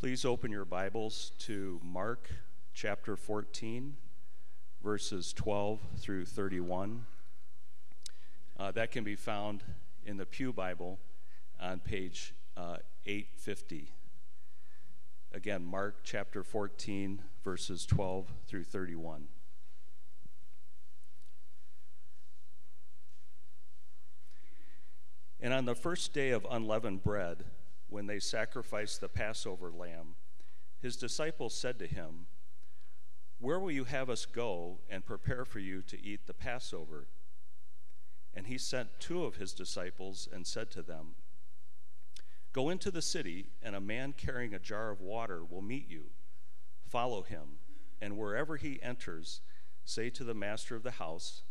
Please 0.00 0.24
open 0.24 0.52
your 0.52 0.64
Bibles 0.64 1.32
to 1.40 1.80
Mark 1.82 2.30
chapter 2.72 3.16
14, 3.16 3.96
verses 4.80 5.32
12 5.32 5.80
through 5.96 6.24
31. 6.24 7.04
Uh, 8.56 8.70
that 8.70 8.92
can 8.92 9.02
be 9.02 9.16
found 9.16 9.64
in 10.06 10.16
the 10.16 10.24
Pew 10.24 10.52
Bible 10.52 11.00
on 11.60 11.80
page 11.80 12.32
uh, 12.56 12.76
850. 13.06 13.90
Again, 15.34 15.64
Mark 15.64 15.96
chapter 16.04 16.44
14, 16.44 17.20
verses 17.42 17.84
12 17.84 18.32
through 18.46 18.62
31. 18.62 19.26
And 25.40 25.52
on 25.52 25.64
the 25.64 25.74
first 25.74 26.12
day 26.12 26.30
of 26.30 26.46
unleavened 26.48 27.02
bread, 27.02 27.42
when 27.88 28.06
they 28.06 28.18
sacrificed 28.18 29.00
the 29.00 29.08
Passover 29.08 29.70
lamb, 29.70 30.14
his 30.80 30.96
disciples 30.96 31.54
said 31.54 31.78
to 31.78 31.86
him, 31.86 32.26
Where 33.38 33.58
will 33.58 33.70
you 33.70 33.84
have 33.84 34.10
us 34.10 34.26
go 34.26 34.78
and 34.88 35.04
prepare 35.04 35.44
for 35.44 35.58
you 35.58 35.82
to 35.82 36.00
eat 36.00 36.26
the 36.26 36.34
Passover? 36.34 37.08
And 38.34 38.46
he 38.46 38.58
sent 38.58 39.00
two 39.00 39.24
of 39.24 39.36
his 39.36 39.52
disciples 39.52 40.28
and 40.32 40.46
said 40.46 40.70
to 40.72 40.82
them, 40.82 41.14
Go 42.52 42.70
into 42.70 42.90
the 42.90 43.02
city, 43.02 43.46
and 43.62 43.74
a 43.74 43.80
man 43.80 44.14
carrying 44.16 44.54
a 44.54 44.58
jar 44.58 44.90
of 44.90 45.00
water 45.00 45.44
will 45.44 45.62
meet 45.62 45.88
you. 45.88 46.06
Follow 46.86 47.22
him, 47.22 47.58
and 48.00 48.16
wherever 48.16 48.56
he 48.56 48.82
enters, 48.82 49.40
say 49.84 50.10
to 50.10 50.24
the 50.24 50.34
master 50.34 50.74
of 50.76 50.82
the 50.82 50.92
house, 50.92 51.42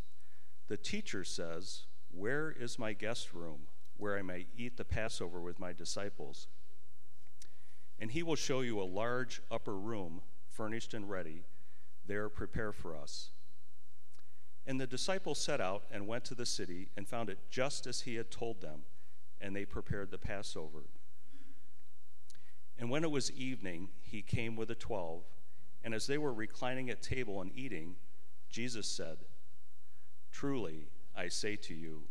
The 0.67 0.77
teacher 0.77 1.23
says, 1.23 1.85
Where 2.11 2.51
is 2.51 2.79
my 2.79 2.93
guest 2.93 3.33
room? 3.33 3.67
Where 3.97 4.17
I 4.17 4.21
may 4.21 4.47
eat 4.57 4.77
the 4.77 4.85
Passover 4.85 5.41
with 5.41 5.59
my 5.59 5.73
disciples. 5.73 6.47
And 7.99 8.11
he 8.11 8.23
will 8.23 8.35
show 8.35 8.61
you 8.61 8.79
a 8.79 8.83
large 8.83 9.41
upper 9.49 9.75
room, 9.75 10.21
furnished 10.49 10.93
and 10.93 11.09
ready. 11.09 11.43
There 12.05 12.29
prepare 12.29 12.71
for 12.71 12.95
us. 12.95 13.31
And 14.65 14.79
the 14.79 14.87
disciples 14.87 15.39
set 15.39 15.61
out 15.61 15.83
and 15.91 16.07
went 16.07 16.25
to 16.25 16.35
the 16.35 16.45
city 16.45 16.89
and 16.97 17.07
found 17.07 17.29
it 17.29 17.39
just 17.49 17.87
as 17.87 18.01
he 18.01 18.15
had 18.15 18.29
told 18.29 18.61
them, 18.61 18.81
and 19.39 19.55
they 19.55 19.65
prepared 19.65 20.11
the 20.11 20.17
Passover. 20.17 20.83
And 22.77 22.89
when 22.89 23.03
it 23.03 23.11
was 23.11 23.31
evening, 23.31 23.89
he 24.01 24.21
came 24.21 24.55
with 24.55 24.67
the 24.67 24.75
twelve, 24.75 25.23
and 25.83 25.93
as 25.93 26.05
they 26.05 26.17
were 26.17 26.33
reclining 26.33 26.89
at 26.89 27.01
table 27.01 27.41
and 27.41 27.51
eating, 27.55 27.95
Jesus 28.49 28.87
said, 28.87 29.19
Truly, 30.31 30.89
I 31.15 31.29
say 31.29 31.55
to 31.55 31.73
you, 31.73 32.03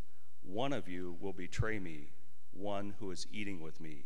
one 0.47 0.73
of 0.73 0.89
you 0.89 1.17
will 1.21 1.33
betray 1.33 1.79
me, 1.79 2.11
one 2.53 2.95
who 2.99 3.11
is 3.11 3.27
eating 3.33 3.61
with 3.61 3.81
me. 3.81 4.05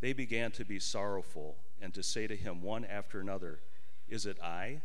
They 0.00 0.12
began 0.12 0.50
to 0.52 0.64
be 0.64 0.78
sorrowful 0.78 1.56
and 1.80 1.92
to 1.94 2.02
say 2.02 2.26
to 2.26 2.36
him 2.36 2.62
one 2.62 2.84
after 2.84 3.20
another, 3.20 3.60
Is 4.08 4.26
it 4.26 4.38
I? 4.42 4.80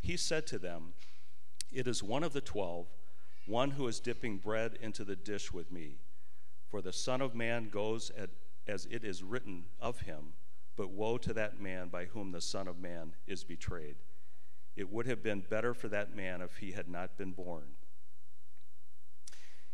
He 0.00 0.16
said 0.16 0.46
to 0.48 0.58
them, 0.58 0.94
It 1.72 1.86
is 1.86 2.02
one 2.02 2.22
of 2.22 2.32
the 2.32 2.40
twelve, 2.40 2.86
one 3.46 3.72
who 3.72 3.86
is 3.86 4.00
dipping 4.00 4.38
bread 4.38 4.78
into 4.80 5.04
the 5.04 5.16
dish 5.16 5.52
with 5.52 5.72
me. 5.72 5.98
For 6.70 6.80
the 6.80 6.92
Son 6.92 7.20
of 7.20 7.34
Man 7.34 7.68
goes 7.68 8.10
at, 8.16 8.30
as 8.66 8.86
it 8.90 9.04
is 9.04 9.22
written 9.22 9.64
of 9.80 10.00
him, 10.00 10.34
but 10.76 10.90
woe 10.90 11.18
to 11.18 11.32
that 11.34 11.60
man 11.60 11.88
by 11.88 12.04
whom 12.06 12.32
the 12.32 12.40
Son 12.40 12.68
of 12.68 12.78
Man 12.78 13.14
is 13.26 13.44
betrayed. 13.44 13.96
It 14.76 14.90
would 14.90 15.06
have 15.06 15.22
been 15.22 15.40
better 15.40 15.74
for 15.74 15.88
that 15.88 16.14
man 16.14 16.40
if 16.40 16.58
he 16.58 16.72
had 16.72 16.88
not 16.88 17.18
been 17.18 17.32
born. 17.32 17.64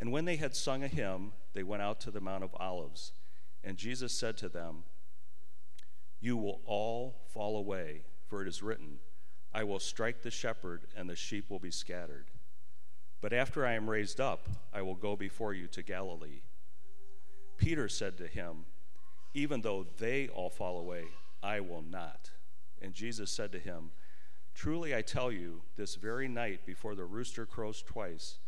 And 0.00 0.10
when 0.10 0.24
they 0.24 0.36
had 0.36 0.56
sung 0.56 0.82
a 0.82 0.88
hymn, 0.88 1.32
they 1.52 1.62
went 1.62 1.82
out 1.82 2.00
to 2.00 2.10
the 2.10 2.22
Mount 2.22 2.42
of 2.42 2.56
Olives. 2.58 3.12
And 3.62 3.76
Jesus 3.76 4.14
said 4.14 4.38
to 4.38 4.48
them, 4.48 4.84
You 6.20 6.38
will 6.38 6.62
all 6.64 7.20
fall 7.34 7.58
away, 7.58 8.04
for 8.26 8.40
it 8.40 8.48
is 8.48 8.62
written, 8.62 8.98
I 9.52 9.64
will 9.64 9.78
strike 9.78 10.22
the 10.22 10.30
shepherd, 10.30 10.86
and 10.96 11.08
the 11.08 11.16
sheep 11.16 11.50
will 11.50 11.58
be 11.58 11.70
scattered. 11.70 12.30
But 13.20 13.34
after 13.34 13.66
I 13.66 13.74
am 13.74 13.90
raised 13.90 14.20
up, 14.20 14.48
I 14.72 14.80
will 14.80 14.94
go 14.94 15.16
before 15.16 15.52
you 15.52 15.66
to 15.68 15.82
Galilee. 15.82 16.40
Peter 17.58 17.86
said 17.86 18.16
to 18.16 18.26
him, 18.26 18.64
Even 19.34 19.60
though 19.60 19.86
they 19.98 20.28
all 20.28 20.48
fall 20.48 20.78
away, 20.78 21.04
I 21.42 21.60
will 21.60 21.82
not. 21.82 22.30
And 22.80 22.94
Jesus 22.94 23.30
said 23.30 23.52
to 23.52 23.58
him, 23.58 23.90
Truly 24.54 24.96
I 24.96 25.02
tell 25.02 25.30
you, 25.30 25.60
this 25.76 25.96
very 25.96 26.26
night 26.26 26.64
before 26.64 26.94
the 26.94 27.04
rooster 27.04 27.44
crows 27.44 27.82
twice, 27.82 28.38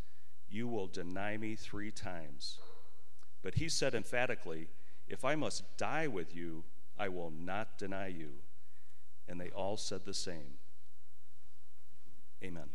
you 0.53 0.67
will 0.67 0.85
deny 0.85 1.35
me 1.35 1.55
three 1.55 1.89
times. 1.89 2.59
But 3.41 3.55
he 3.55 3.67
said 3.67 3.95
emphatically, 3.95 4.67
If 5.07 5.25
I 5.25 5.35
must 5.35 5.77
die 5.77 6.07
with 6.07 6.35
you, 6.35 6.63
I 6.97 7.09
will 7.09 7.31
not 7.31 7.77
deny 7.79 8.07
you. 8.07 8.29
And 9.27 9.41
they 9.41 9.49
all 9.49 9.77
said 9.77 10.01
the 10.05 10.13
same. 10.13 10.59
Amen. 12.43 12.69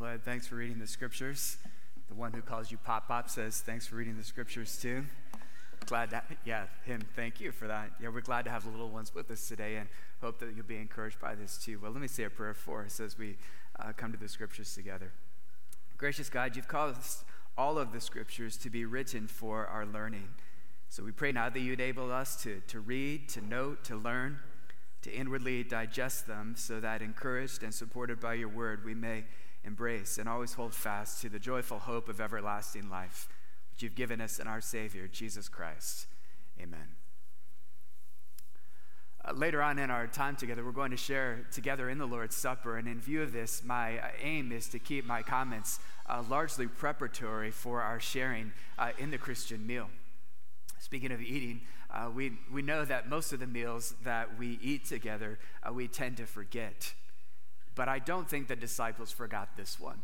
Lord, 0.00 0.24
thanks 0.24 0.46
for 0.46 0.56
reading 0.56 0.78
the 0.78 0.86
scriptures. 0.86 1.56
The 2.08 2.14
one 2.14 2.32
who 2.32 2.42
calls 2.42 2.70
you 2.70 2.78
Pop 2.78 3.06
Pop 3.08 3.30
says, 3.30 3.60
Thanks 3.60 3.86
for 3.86 3.96
reading 3.96 4.16
the 4.16 4.24
scriptures 4.24 4.76
too. 4.80 5.04
Glad 5.84 6.10
that, 6.10 6.24
yeah, 6.44 6.64
him, 6.84 7.02
thank 7.14 7.40
you 7.40 7.52
for 7.52 7.68
that. 7.68 7.92
Yeah, 8.00 8.08
we're 8.08 8.20
glad 8.20 8.44
to 8.46 8.50
have 8.50 8.64
the 8.64 8.70
little 8.70 8.90
ones 8.90 9.14
with 9.14 9.30
us 9.30 9.46
today. 9.46 9.76
And 9.76 9.88
hope 10.20 10.38
that 10.38 10.54
you'll 10.56 10.64
be 10.64 10.76
encouraged 10.76 11.20
by 11.20 11.34
this 11.34 11.58
too. 11.58 11.78
Well, 11.80 11.92
let 11.92 12.00
me 12.00 12.08
say 12.08 12.24
a 12.24 12.30
prayer 12.30 12.54
for 12.54 12.84
us 12.84 12.98
as 13.00 13.18
we 13.18 13.36
uh, 13.78 13.92
come 13.96 14.12
to 14.12 14.18
the 14.18 14.28
scriptures 14.28 14.74
together. 14.74 15.12
Gracious 15.98 16.28
God, 16.28 16.56
you've 16.56 16.68
caused 16.68 17.24
all 17.56 17.78
of 17.78 17.92
the 17.92 18.00
scriptures 18.00 18.56
to 18.58 18.70
be 18.70 18.84
written 18.84 19.26
for 19.26 19.66
our 19.66 19.86
learning. 19.86 20.28
So 20.88 21.02
we 21.02 21.12
pray 21.12 21.32
now 21.32 21.48
that 21.48 21.60
you 21.60 21.72
enable 21.72 22.12
us 22.12 22.42
to, 22.42 22.60
to 22.68 22.80
read, 22.80 23.28
to 23.30 23.40
note, 23.40 23.84
to 23.84 23.96
learn, 23.96 24.38
to 25.02 25.14
inwardly 25.14 25.62
digest 25.64 26.26
them, 26.26 26.54
so 26.56 26.80
that 26.80 27.02
encouraged 27.02 27.62
and 27.62 27.72
supported 27.72 28.20
by 28.20 28.34
your 28.34 28.48
word, 28.48 28.84
we 28.84 28.94
may 28.94 29.24
embrace 29.64 30.18
and 30.18 30.28
always 30.28 30.54
hold 30.54 30.74
fast 30.74 31.20
to 31.22 31.28
the 31.28 31.38
joyful 31.38 31.78
hope 31.78 32.08
of 32.08 32.20
everlasting 32.20 32.88
life, 32.88 33.28
which 33.76 33.82
you've 33.82 33.94
given 33.94 34.22
us 34.22 34.38
in 34.38 34.46
our 34.46 34.62
Savior, 34.62 35.06
Jesus 35.06 35.50
Christ. 35.50 36.06
Amen. 36.58 36.96
Uh, 39.22 39.32
later 39.34 39.60
on 39.60 39.78
in 39.78 39.90
our 39.90 40.06
time 40.06 40.34
together, 40.34 40.64
we're 40.64 40.70
going 40.72 40.92
to 40.92 40.96
share 40.96 41.46
together 41.52 41.90
in 41.90 41.98
the 41.98 42.06
Lord's 42.06 42.34
Supper. 42.34 42.78
And 42.78 42.88
in 42.88 42.98
view 42.98 43.20
of 43.20 43.34
this, 43.34 43.62
my 43.62 43.98
uh, 43.98 44.06
aim 44.22 44.50
is 44.50 44.68
to 44.68 44.78
keep 44.78 45.04
my 45.04 45.20
comments 45.20 45.78
uh, 46.08 46.24
largely 46.26 46.66
preparatory 46.66 47.50
for 47.50 47.82
our 47.82 48.00
sharing 48.00 48.54
uh, 48.78 48.92
in 48.96 49.10
the 49.10 49.18
Christian 49.18 49.66
meal. 49.66 49.90
Speaking 50.78 51.12
of 51.12 51.20
eating, 51.20 51.60
uh, 51.90 52.08
we, 52.14 52.32
we 52.50 52.62
know 52.62 52.82
that 52.86 53.10
most 53.10 53.34
of 53.34 53.40
the 53.40 53.46
meals 53.46 53.94
that 54.04 54.38
we 54.38 54.58
eat 54.62 54.86
together, 54.86 55.38
uh, 55.62 55.70
we 55.70 55.86
tend 55.86 56.16
to 56.16 56.24
forget. 56.24 56.94
But 57.74 57.90
I 57.90 57.98
don't 57.98 58.26
think 58.26 58.48
the 58.48 58.56
disciples 58.56 59.12
forgot 59.12 59.54
this 59.54 59.78
one 59.78 60.00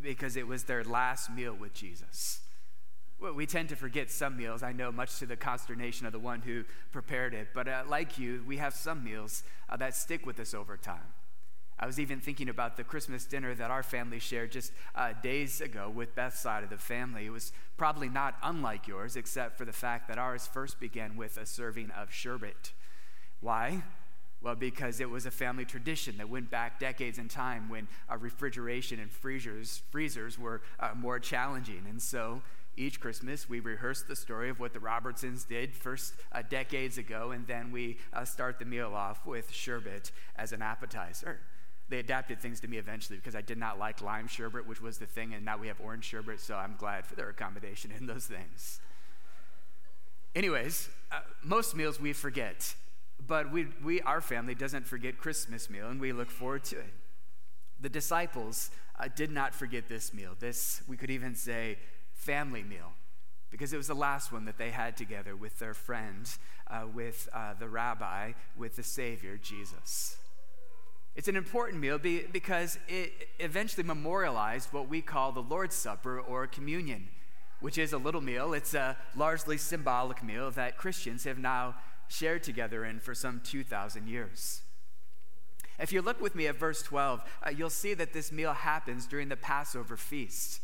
because 0.00 0.36
it 0.36 0.46
was 0.46 0.64
their 0.64 0.84
last 0.84 1.30
meal 1.30 1.52
with 1.52 1.74
Jesus. 1.74 2.40
Well, 3.20 3.34
we 3.34 3.44
tend 3.44 3.68
to 3.68 3.76
forget 3.76 4.10
some 4.10 4.38
meals, 4.38 4.62
I 4.62 4.72
know, 4.72 4.90
much 4.90 5.18
to 5.18 5.26
the 5.26 5.36
consternation 5.36 6.06
of 6.06 6.12
the 6.12 6.18
one 6.18 6.40
who 6.40 6.64
prepared 6.90 7.34
it. 7.34 7.48
But 7.52 7.68
uh, 7.68 7.82
like 7.86 8.16
you, 8.16 8.42
we 8.46 8.56
have 8.56 8.74
some 8.74 9.04
meals 9.04 9.42
uh, 9.68 9.76
that 9.76 9.94
stick 9.94 10.24
with 10.24 10.40
us 10.40 10.54
over 10.54 10.78
time. 10.78 11.12
I 11.78 11.86
was 11.86 12.00
even 12.00 12.20
thinking 12.20 12.48
about 12.48 12.78
the 12.78 12.84
Christmas 12.84 13.26
dinner 13.26 13.54
that 13.54 13.70
our 13.70 13.82
family 13.82 14.20
shared 14.20 14.52
just 14.52 14.72
uh, 14.94 15.12
days 15.22 15.60
ago 15.60 15.90
with 15.94 16.14
Beth's 16.14 16.40
side 16.40 16.64
of 16.64 16.70
the 16.70 16.78
family. 16.78 17.26
It 17.26 17.30
was 17.30 17.52
probably 17.76 18.08
not 18.08 18.36
unlike 18.42 18.88
yours, 18.88 19.16
except 19.16 19.58
for 19.58 19.66
the 19.66 19.72
fact 19.72 20.08
that 20.08 20.18
ours 20.18 20.46
first 20.46 20.80
began 20.80 21.16
with 21.16 21.36
a 21.36 21.44
serving 21.44 21.90
of 21.90 22.12
sherbet. 22.12 22.72
Why? 23.40 23.82
Well, 24.42 24.54
because 24.54 25.00
it 25.00 25.10
was 25.10 25.26
a 25.26 25.30
family 25.30 25.66
tradition 25.66 26.16
that 26.16 26.30
went 26.30 26.50
back 26.50 26.80
decades 26.80 27.18
in 27.18 27.28
time 27.28 27.68
when 27.68 27.88
our 28.08 28.16
refrigeration 28.16 28.98
and 28.98 29.10
freezers, 29.10 29.82
freezers 29.90 30.38
were 30.38 30.62
uh, 30.78 30.90
more 30.94 31.18
challenging. 31.18 31.84
And 31.88 32.00
so 32.00 32.40
each 32.76 33.00
Christmas, 33.00 33.48
we 33.48 33.60
rehearse 33.60 34.02
the 34.02 34.16
story 34.16 34.48
of 34.48 34.60
what 34.60 34.72
the 34.72 34.80
Robertsons 34.80 35.44
did 35.44 35.74
first 35.74 36.14
uh, 36.32 36.42
decades 36.48 36.98
ago, 36.98 37.32
and 37.32 37.46
then 37.46 37.72
we 37.72 37.98
uh, 38.12 38.24
start 38.24 38.58
the 38.58 38.64
meal 38.64 38.94
off 38.94 39.26
with 39.26 39.52
sherbet 39.52 40.12
as 40.36 40.52
an 40.52 40.62
appetizer. 40.62 41.40
They 41.88 41.98
adapted 41.98 42.40
things 42.40 42.60
to 42.60 42.68
me 42.68 42.76
eventually 42.78 43.18
because 43.18 43.34
I 43.34 43.40
did 43.40 43.58
not 43.58 43.78
like 43.78 44.00
lime 44.00 44.28
sherbet, 44.28 44.66
which 44.66 44.80
was 44.80 44.98
the 44.98 45.06
thing, 45.06 45.34
and 45.34 45.44
now 45.44 45.58
we 45.58 45.66
have 45.66 45.80
orange 45.80 46.04
sherbet, 46.04 46.40
so 46.40 46.54
I'm 46.54 46.76
glad 46.78 47.04
for 47.04 47.16
their 47.16 47.28
accommodation 47.28 47.90
in 47.90 48.06
those 48.06 48.26
things. 48.26 48.80
Anyways, 50.34 50.88
uh, 51.10 51.20
most 51.42 51.74
meals 51.74 52.00
we 52.00 52.12
forget, 52.12 52.74
but 53.26 53.50
we, 53.50 53.66
we, 53.82 54.00
our 54.02 54.20
family 54.20 54.54
doesn't 54.54 54.86
forget 54.86 55.18
Christmas 55.18 55.68
meal, 55.68 55.88
and 55.88 56.00
we 56.00 56.12
look 56.12 56.30
forward 56.30 56.62
to 56.64 56.78
it. 56.78 56.94
The 57.80 57.88
disciples 57.88 58.70
uh, 58.98 59.08
did 59.14 59.32
not 59.32 59.54
forget 59.54 59.88
this 59.88 60.14
meal, 60.14 60.36
this, 60.38 60.82
we 60.86 60.96
could 60.96 61.10
even 61.10 61.34
say, 61.34 61.78
family 62.20 62.62
meal, 62.62 62.92
because 63.50 63.72
it 63.72 63.76
was 63.76 63.86
the 63.86 63.94
last 63.94 64.30
one 64.30 64.44
that 64.44 64.58
they 64.58 64.70
had 64.70 64.96
together 64.96 65.34
with 65.34 65.58
their 65.58 65.74
friend, 65.74 66.28
uh, 66.68 66.82
with 66.92 67.28
uh, 67.32 67.54
the 67.58 67.68
rabbi, 67.68 68.32
with 68.56 68.76
the 68.76 68.82
Savior, 68.82 69.36
Jesus. 69.36 70.16
It's 71.16 71.28
an 71.28 71.36
important 71.36 71.80
meal 71.80 71.98
because 71.98 72.78
it 72.88 73.12
eventually 73.40 73.82
memorialized 73.82 74.72
what 74.72 74.88
we 74.88 75.00
call 75.00 75.32
the 75.32 75.42
Lord's 75.42 75.74
Supper 75.74 76.20
or 76.20 76.46
communion, 76.46 77.08
which 77.60 77.78
is 77.78 77.92
a 77.92 77.98
little 77.98 78.20
meal. 78.20 78.52
It's 78.54 78.74
a 78.74 78.96
largely 79.16 79.56
symbolic 79.56 80.22
meal 80.22 80.50
that 80.52 80.76
Christians 80.76 81.24
have 81.24 81.38
now 81.38 81.74
shared 82.08 82.42
together 82.42 82.84
in 82.84 83.00
for 83.00 83.14
some 83.14 83.40
2,000 83.42 84.06
years. 84.06 84.62
If 85.78 85.92
you 85.92 86.02
look 86.02 86.20
with 86.20 86.34
me 86.34 86.46
at 86.46 86.58
verse 86.58 86.82
12, 86.82 87.20
uh, 87.46 87.50
you'll 87.50 87.70
see 87.70 87.94
that 87.94 88.12
this 88.12 88.30
meal 88.30 88.52
happens 88.52 89.06
during 89.06 89.28
the 89.28 89.36
Passover 89.36 89.96
feast, 89.96 90.60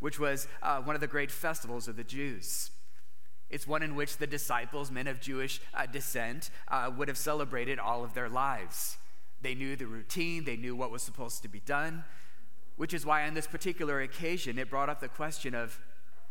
which 0.00 0.18
was 0.18 0.46
uh, 0.62 0.80
one 0.80 0.94
of 0.94 1.00
the 1.00 1.06
great 1.06 1.30
festivals 1.30 1.88
of 1.88 1.96
the 1.96 2.04
Jews. 2.04 2.70
It's 3.50 3.66
one 3.66 3.82
in 3.82 3.94
which 3.94 4.18
the 4.18 4.26
disciples, 4.26 4.90
men 4.90 5.06
of 5.06 5.20
Jewish 5.20 5.60
uh, 5.74 5.86
descent, 5.86 6.50
uh, 6.68 6.90
would 6.96 7.08
have 7.08 7.16
celebrated 7.16 7.78
all 7.78 8.04
of 8.04 8.14
their 8.14 8.28
lives. 8.28 8.98
They 9.40 9.54
knew 9.54 9.76
the 9.76 9.86
routine, 9.86 10.44
they 10.44 10.56
knew 10.56 10.76
what 10.76 10.90
was 10.90 11.02
supposed 11.02 11.42
to 11.42 11.48
be 11.48 11.60
done, 11.60 12.04
which 12.76 12.92
is 12.92 13.06
why 13.06 13.26
on 13.26 13.34
this 13.34 13.46
particular 13.46 14.00
occasion 14.00 14.58
it 14.58 14.68
brought 14.68 14.88
up 14.88 15.00
the 15.00 15.08
question 15.08 15.54
of, 15.54 15.80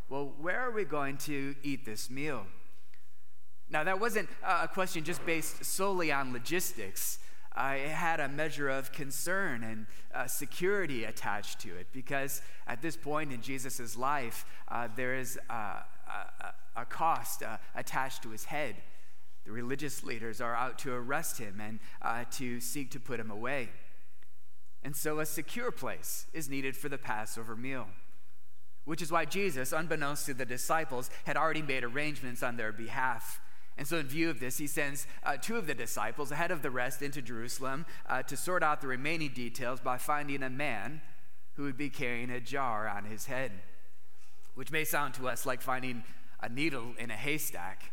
well, 0.09 0.33
where 0.39 0.59
are 0.59 0.71
we 0.71 0.83
going 0.83 1.17
to 1.17 1.55
eat 1.63 1.85
this 1.85 2.09
meal? 2.09 2.45
Now, 3.69 3.83
that 3.83 3.99
wasn't 3.99 4.29
a 4.45 4.67
question 4.67 5.03
just 5.03 5.25
based 5.25 5.65
solely 5.65 6.11
on 6.11 6.31
logistics. 6.31 7.19
It 7.57 7.89
had 7.89 8.19
a 8.19 8.29
measure 8.29 8.69
of 8.69 8.91
concern 8.91 9.63
and 9.63 9.87
uh, 10.13 10.27
security 10.27 11.05
attached 11.05 11.59
to 11.61 11.75
it 11.75 11.87
because 11.91 12.41
at 12.67 12.81
this 12.81 12.95
point 12.95 13.31
in 13.31 13.41
Jesus' 13.41 13.97
life, 13.97 14.45
uh, 14.67 14.87
there 14.95 15.15
is 15.15 15.39
a, 15.49 15.53
a, 15.53 16.53
a 16.75 16.85
cost 16.85 17.41
uh, 17.41 17.57
attached 17.75 18.21
to 18.23 18.29
his 18.29 18.45
head. 18.45 18.75
The 19.45 19.51
religious 19.51 20.03
leaders 20.03 20.41
are 20.41 20.55
out 20.55 20.77
to 20.79 20.93
arrest 20.93 21.37
him 21.37 21.61
and 21.61 21.79
uh, 22.01 22.25
to 22.31 22.59
seek 22.59 22.91
to 22.91 22.99
put 22.99 23.19
him 23.19 23.31
away. 23.31 23.69
And 24.83 24.95
so 24.95 25.19
a 25.19 25.25
secure 25.25 25.71
place 25.71 26.27
is 26.33 26.49
needed 26.49 26.75
for 26.75 26.89
the 26.89 26.97
Passover 26.97 27.55
meal, 27.55 27.87
which 28.85 29.01
is 29.01 29.11
why 29.11 29.25
Jesus, 29.25 29.71
unbeknownst 29.71 30.25
to 30.27 30.33
the 30.33 30.45
disciples, 30.45 31.09
had 31.25 31.37
already 31.37 31.61
made 31.61 31.83
arrangements 31.83 32.43
on 32.43 32.57
their 32.57 32.71
behalf. 32.71 33.41
And 33.77 33.87
so, 33.87 33.97
in 33.97 34.07
view 34.07 34.29
of 34.29 34.39
this, 34.39 34.57
he 34.57 34.67
sends 34.67 35.05
uh, 35.23 35.37
two 35.37 35.55
of 35.55 35.67
the 35.67 35.75
disciples 35.75 36.31
ahead 36.31 36.51
of 36.51 36.61
the 36.61 36.71
rest 36.71 37.01
into 37.01 37.21
Jerusalem 37.21 37.85
uh, 38.09 38.23
to 38.23 38.35
sort 38.35 38.63
out 38.63 38.81
the 38.81 38.87
remaining 38.87 39.31
details 39.33 39.79
by 39.79 39.97
finding 39.97 40.41
a 40.41 40.49
man 40.49 41.01
who 41.53 41.63
would 41.63 41.77
be 41.77 41.89
carrying 41.89 42.31
a 42.31 42.39
jar 42.39 42.87
on 42.87 43.05
his 43.05 43.27
head, 43.27 43.51
which 44.55 44.71
may 44.71 44.83
sound 44.83 45.13
to 45.15 45.27
us 45.29 45.45
like 45.45 45.61
finding 45.61 46.03
a 46.41 46.49
needle 46.49 46.93
in 46.97 47.11
a 47.11 47.15
haystack 47.15 47.91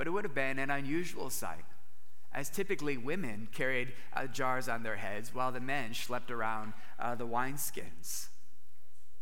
but 0.00 0.06
it 0.06 0.12
would 0.12 0.24
have 0.24 0.34
been 0.34 0.58
an 0.58 0.70
unusual 0.70 1.28
sight, 1.28 1.66
as 2.32 2.48
typically 2.48 2.96
women 2.96 3.48
carried 3.52 3.92
uh, 4.14 4.26
jars 4.26 4.66
on 4.66 4.82
their 4.82 4.96
heads 4.96 5.34
while 5.34 5.52
the 5.52 5.60
men 5.60 5.90
schlepped 5.90 6.30
around 6.30 6.72
uh, 6.98 7.14
the 7.14 7.26
wineskins. 7.26 8.28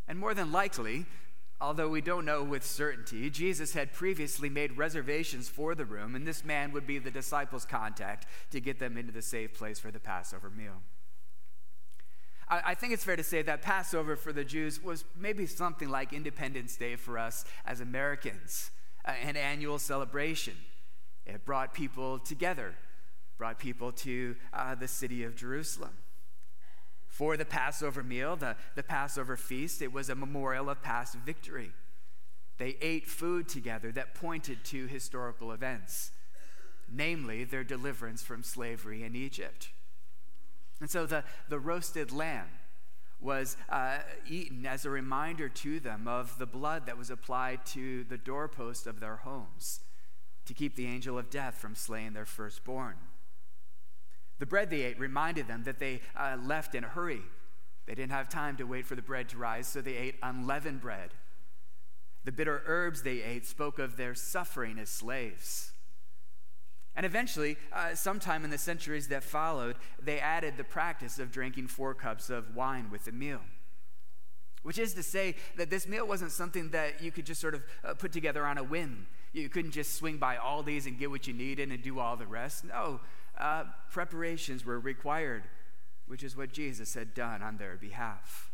And 0.06 0.20
more 0.20 0.34
than 0.34 0.52
likely, 0.52 1.06
although 1.60 1.88
we 1.88 2.00
don't 2.00 2.24
know 2.24 2.42
with 2.42 2.64
certainty, 2.64 3.30
Jesus 3.30 3.72
had 3.72 3.92
previously 3.92 4.48
made 4.48 4.76
reservations 4.76 5.48
for 5.48 5.74
the 5.74 5.84
room, 5.84 6.14
and 6.14 6.26
this 6.26 6.44
man 6.44 6.72
would 6.72 6.86
be 6.86 6.98
the 6.98 7.10
disciples' 7.10 7.64
contact 7.64 8.26
to 8.50 8.60
get 8.60 8.78
them 8.78 8.96
into 8.96 9.12
the 9.12 9.22
safe 9.22 9.54
place 9.54 9.78
for 9.78 9.90
the 9.90 10.00
Passover 10.00 10.50
meal. 10.50 10.82
I, 12.50 12.74
think 12.74 12.94
it's 12.94 13.04
fair 13.04 13.16
to 13.16 13.22
say 13.22 13.42
that 13.42 13.60
Passover 13.60 14.16
for 14.16 14.32
the 14.32 14.44
Jews 14.44 14.82
was 14.82 15.04
maybe 15.14 15.44
something 15.44 15.90
like 15.90 16.14
Independence 16.14 16.76
Day 16.76 16.96
for 16.96 17.18
us 17.18 17.44
as 17.66 17.80
Americans, 17.80 18.70
an 19.04 19.36
annual 19.36 19.78
celebration. 19.78 20.54
It 21.26 21.44
brought 21.44 21.74
people 21.74 22.18
together, 22.18 22.74
brought 23.36 23.58
people 23.58 23.92
to 23.92 24.34
uh, 24.54 24.74
the 24.74 24.88
city 24.88 25.24
of 25.24 25.36
Jerusalem. 25.36 25.90
For 27.18 27.36
the 27.36 27.44
Passover 27.44 28.04
meal, 28.04 28.36
the, 28.36 28.54
the 28.76 28.84
Passover 28.84 29.36
feast, 29.36 29.82
it 29.82 29.92
was 29.92 30.08
a 30.08 30.14
memorial 30.14 30.70
of 30.70 30.80
past 30.82 31.16
victory. 31.16 31.72
They 32.58 32.76
ate 32.80 33.08
food 33.08 33.48
together 33.48 33.90
that 33.90 34.14
pointed 34.14 34.62
to 34.66 34.86
historical 34.86 35.50
events, 35.50 36.12
namely 36.88 37.42
their 37.42 37.64
deliverance 37.64 38.22
from 38.22 38.44
slavery 38.44 39.02
in 39.02 39.16
Egypt. 39.16 39.70
And 40.80 40.88
so 40.88 41.06
the, 41.06 41.24
the 41.48 41.58
roasted 41.58 42.12
lamb 42.12 42.50
was 43.20 43.56
uh, 43.68 43.98
eaten 44.28 44.64
as 44.64 44.84
a 44.84 44.90
reminder 44.90 45.48
to 45.48 45.80
them 45.80 46.06
of 46.06 46.38
the 46.38 46.46
blood 46.46 46.86
that 46.86 46.96
was 46.96 47.10
applied 47.10 47.66
to 47.66 48.04
the 48.04 48.16
doorpost 48.16 48.86
of 48.86 49.00
their 49.00 49.16
homes 49.16 49.80
to 50.46 50.54
keep 50.54 50.76
the 50.76 50.86
angel 50.86 51.18
of 51.18 51.30
death 51.30 51.56
from 51.56 51.74
slaying 51.74 52.12
their 52.12 52.24
firstborn. 52.24 52.94
The 54.38 54.46
bread 54.46 54.70
they 54.70 54.82
ate 54.82 54.98
reminded 54.98 55.48
them 55.48 55.64
that 55.64 55.78
they 55.78 56.00
uh, 56.16 56.36
left 56.42 56.74
in 56.74 56.84
a 56.84 56.88
hurry. 56.88 57.22
They 57.86 57.94
didn't 57.94 58.12
have 58.12 58.28
time 58.28 58.56
to 58.58 58.64
wait 58.64 58.86
for 58.86 58.94
the 58.94 59.02
bread 59.02 59.28
to 59.30 59.38
rise, 59.38 59.66
so 59.66 59.80
they 59.80 59.96
ate 59.96 60.16
unleavened 60.22 60.80
bread. 60.80 61.10
The 62.24 62.32
bitter 62.32 62.62
herbs 62.66 63.02
they 63.02 63.22
ate 63.22 63.46
spoke 63.46 63.78
of 63.78 63.96
their 63.96 64.14
suffering 64.14 64.78
as 64.78 64.90
slaves. 64.90 65.72
And 66.94 67.06
eventually, 67.06 67.56
uh, 67.72 67.94
sometime 67.94 68.44
in 68.44 68.50
the 68.50 68.58
centuries 68.58 69.08
that 69.08 69.22
followed, 69.22 69.76
they 70.02 70.18
added 70.18 70.56
the 70.56 70.64
practice 70.64 71.18
of 71.18 71.30
drinking 71.30 71.68
four 71.68 71.94
cups 71.94 72.28
of 72.28 72.54
wine 72.56 72.90
with 72.90 73.04
the 73.04 73.12
meal. 73.12 73.40
Which 74.62 74.78
is 74.78 74.94
to 74.94 75.02
say 75.02 75.36
that 75.56 75.70
this 75.70 75.86
meal 75.86 76.06
wasn't 76.06 76.32
something 76.32 76.70
that 76.70 77.00
you 77.00 77.12
could 77.12 77.24
just 77.24 77.40
sort 77.40 77.54
of 77.54 77.62
uh, 77.84 77.94
put 77.94 78.12
together 78.12 78.44
on 78.44 78.58
a 78.58 78.64
whim. 78.64 79.06
You 79.32 79.48
couldn't 79.48 79.70
just 79.70 79.94
swing 79.94 80.18
by 80.18 80.36
Aldi's 80.36 80.86
and 80.86 80.98
get 80.98 81.10
what 81.10 81.26
you 81.26 81.34
needed 81.34 81.70
and 81.70 81.82
do 81.82 82.00
all 82.00 82.16
the 82.16 82.26
rest. 82.26 82.64
No, 82.64 83.00
uh, 83.38 83.64
preparations 83.90 84.64
were 84.64 84.78
required, 84.78 85.44
which 86.06 86.22
is 86.22 86.36
what 86.36 86.52
Jesus 86.52 86.94
had 86.94 87.14
done 87.14 87.42
on 87.42 87.56
their 87.56 87.76
behalf. 87.76 88.50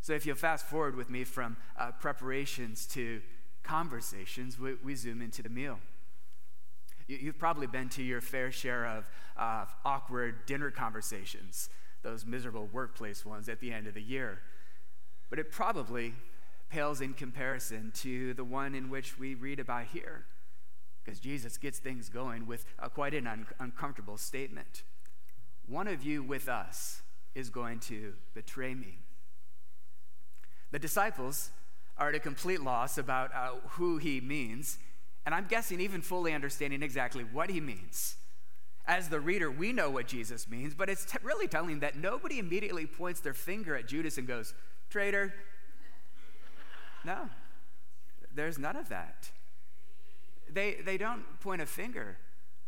So 0.00 0.12
if 0.12 0.26
you 0.26 0.34
fast 0.34 0.66
forward 0.66 0.96
with 0.96 1.08
me 1.08 1.24
from 1.24 1.56
uh, 1.78 1.92
preparations 1.92 2.86
to 2.88 3.22
conversations, 3.62 4.58
we, 4.58 4.74
we, 4.82 4.94
zoom 4.96 5.22
into 5.22 5.42
the 5.42 5.48
meal. 5.48 5.78
You, 7.06 7.26
have 7.26 7.38
probably 7.38 7.68
been 7.68 7.88
to 7.90 8.02
your 8.02 8.20
fair 8.20 8.50
share 8.50 8.84
of 8.84 9.08
uh, 9.36 9.66
awkward 9.84 10.44
dinner 10.46 10.70
conversations, 10.70 11.68
those 12.02 12.26
miserable 12.26 12.68
workplace 12.72 13.24
ones 13.24 13.48
at 13.48 13.60
the 13.60 13.72
end 13.72 13.86
of 13.86 13.94
the 13.94 14.02
year. 14.02 14.40
But 15.30 15.38
it 15.38 15.52
probably 15.52 16.14
pales 16.68 17.00
in 17.00 17.14
comparison 17.14 17.92
to 17.96 18.34
the 18.34 18.44
one 18.44 18.74
in 18.74 18.90
which 18.90 19.18
we 19.18 19.34
read 19.34 19.60
about 19.60 19.86
here. 19.92 20.24
Because 21.04 21.18
Jesus 21.18 21.58
gets 21.58 21.78
things 21.78 22.08
going 22.08 22.46
with 22.46 22.64
a, 22.78 22.88
quite 22.88 23.14
an 23.14 23.26
un- 23.26 23.46
uncomfortable 23.58 24.16
statement. 24.16 24.82
One 25.66 25.88
of 25.88 26.04
you 26.04 26.22
with 26.22 26.48
us 26.48 27.02
is 27.34 27.50
going 27.50 27.80
to 27.80 28.14
betray 28.34 28.74
me. 28.74 28.98
The 30.70 30.78
disciples 30.78 31.50
are 31.98 32.08
at 32.08 32.14
a 32.14 32.20
complete 32.20 32.60
loss 32.60 32.98
about 32.98 33.34
uh, 33.34 33.52
who 33.70 33.98
he 33.98 34.20
means, 34.20 34.78
and 35.26 35.34
I'm 35.34 35.46
guessing 35.46 35.80
even 35.80 36.02
fully 36.02 36.32
understanding 36.32 36.82
exactly 36.82 37.24
what 37.24 37.50
he 37.50 37.60
means. 37.60 38.16
As 38.86 39.08
the 39.08 39.20
reader, 39.20 39.50
we 39.50 39.72
know 39.72 39.90
what 39.90 40.08
Jesus 40.08 40.48
means, 40.48 40.74
but 40.74 40.88
it's 40.88 41.04
t- 41.04 41.18
really 41.22 41.46
telling 41.46 41.80
that 41.80 41.96
nobody 41.96 42.38
immediately 42.38 42.86
points 42.86 43.20
their 43.20 43.34
finger 43.34 43.76
at 43.76 43.86
Judas 43.86 44.18
and 44.18 44.26
goes, 44.26 44.54
Traitor, 44.90 45.32
no, 47.04 47.28
there's 48.34 48.58
none 48.58 48.76
of 48.76 48.88
that. 48.88 49.30
They, 50.52 50.76
they 50.84 50.98
don't 50.98 51.24
point 51.40 51.62
a 51.62 51.66
finger, 51.66 52.18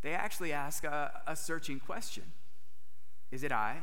they 0.03 0.13
actually 0.13 0.53
ask 0.53 0.85
a, 0.85 1.23
a 1.27 1.37
searching 1.37 1.81
question 1.81 2.25
Is 3.31 3.43
it 3.43 3.53
I? 3.53 3.79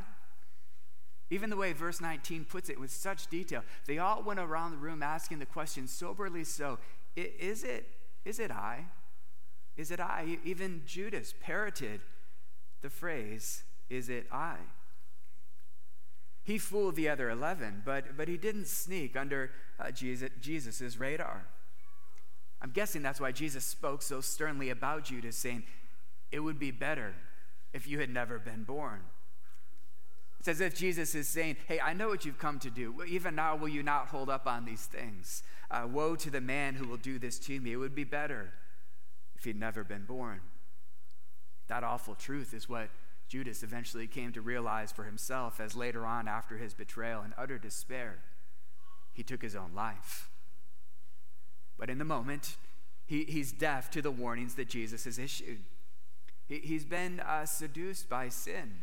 Even 1.30 1.50
the 1.50 1.56
way 1.56 1.72
verse 1.72 2.02
19 2.02 2.44
puts 2.44 2.70
it 2.70 2.80
with 2.80 2.92
such 2.92 3.28
detail, 3.28 3.64
they 3.86 3.98
all 3.98 4.22
went 4.22 4.40
around 4.40 4.72
the 4.72 4.78
room 4.78 5.02
asking 5.02 5.40
the 5.40 5.46
question 5.46 5.88
soberly 5.88 6.44
so 6.44 6.80
Is 7.16 7.64
it, 7.64 7.88
is 8.26 8.40
it 8.40 8.52
I? 8.52 8.86
Is 9.78 9.92
it 9.92 10.00
I? 10.00 10.38
Even 10.44 10.84
Judas 10.86 11.34
parroted 11.40 12.02
the 12.82 12.90
phrase, 12.90 13.64
Is 13.90 14.10
it 14.10 14.28
I? 14.32 14.58
He 16.44 16.58
fooled 16.58 16.96
the 16.96 17.08
other 17.08 17.30
11, 17.30 17.84
but, 17.86 18.18
but 18.18 18.28
he 18.28 18.36
didn't 18.36 18.68
sneak 18.68 19.16
under 19.16 19.52
uh, 19.80 19.92
Jesus' 19.92 20.98
radar. 20.98 21.46
I'm 22.62 22.72
guessing 22.72 23.02
that's 23.02 23.20
why 23.20 23.32
Jesus 23.32 23.66
spoke 23.66 24.02
so 24.02 24.22
sternly 24.22 24.70
about 24.70 25.06
Judas, 25.06 25.36
saying, 25.36 25.64
It 26.32 26.40
would 26.42 26.60
be 26.60 26.72
better 26.72 27.16
if 27.74 27.88
you 27.88 28.00
had 28.00 28.10
never 28.10 28.38
been 28.38 28.64
born. 28.64 29.02
It's 30.40 30.48
as 30.48 30.62
if 30.62 30.76
Jesus 30.76 31.14
is 31.16 31.28
saying, 31.28 31.58
Hey, 31.68 31.80
I 31.80 31.94
know 31.94 32.08
what 32.08 32.26
you've 32.26 32.40
come 32.40 32.60
to 32.60 32.70
do. 32.70 33.04
Even 33.08 33.36
now, 33.36 33.56
will 33.56 33.70
you 33.70 33.84
not 33.84 34.08
hold 34.08 34.30
up 34.30 34.48
on 34.48 34.66
these 34.66 34.86
things? 34.86 35.44
Uh, 35.70 35.88
woe 35.88 36.16
to 36.16 36.30
the 36.30 36.42
man 36.42 36.76
who 36.76 36.88
will 36.88 36.98
do 36.98 37.18
this 37.18 37.40
to 37.40 37.60
me. 37.60 37.74
It 37.74 37.78
would 37.78 37.96
be 37.96 38.04
better 38.04 38.54
if 39.36 39.46
he'd 39.46 39.60
never 39.60 39.84
been 39.84 40.06
born. 40.06 40.42
That 41.68 41.84
awful 41.84 42.16
truth 42.16 42.54
is 42.54 42.68
what 42.68 42.90
Judas 43.28 43.64
eventually 43.64 44.08
came 44.08 44.34
to 44.34 44.42
realize 44.42 44.92
for 44.92 45.06
himself 45.06 45.60
as 45.60 45.74
later 45.74 46.06
on, 46.06 46.28
after 46.28 46.58
his 46.58 46.74
betrayal 46.74 47.22
and 47.22 47.34
utter 47.38 47.58
despair, 47.58 48.18
he 49.14 49.24
took 49.24 49.42
his 49.42 49.56
own 49.56 49.72
life. 49.74 50.31
But 51.82 51.90
in 51.90 51.98
the 51.98 52.06
moment, 52.06 52.58
he, 53.08 53.24
he's 53.24 53.52
deaf 53.52 53.90
to 53.90 54.04
the 54.04 54.12
warnings 54.12 54.54
that 54.54 54.70
Jesus 54.70 55.06
has 55.06 55.18
issued. 55.18 55.64
He, 56.48 56.60
he's 56.60 56.86
been 56.86 57.20
uh, 57.22 57.48
seduced 57.48 58.08
by 58.08 58.30
sin. 58.30 58.74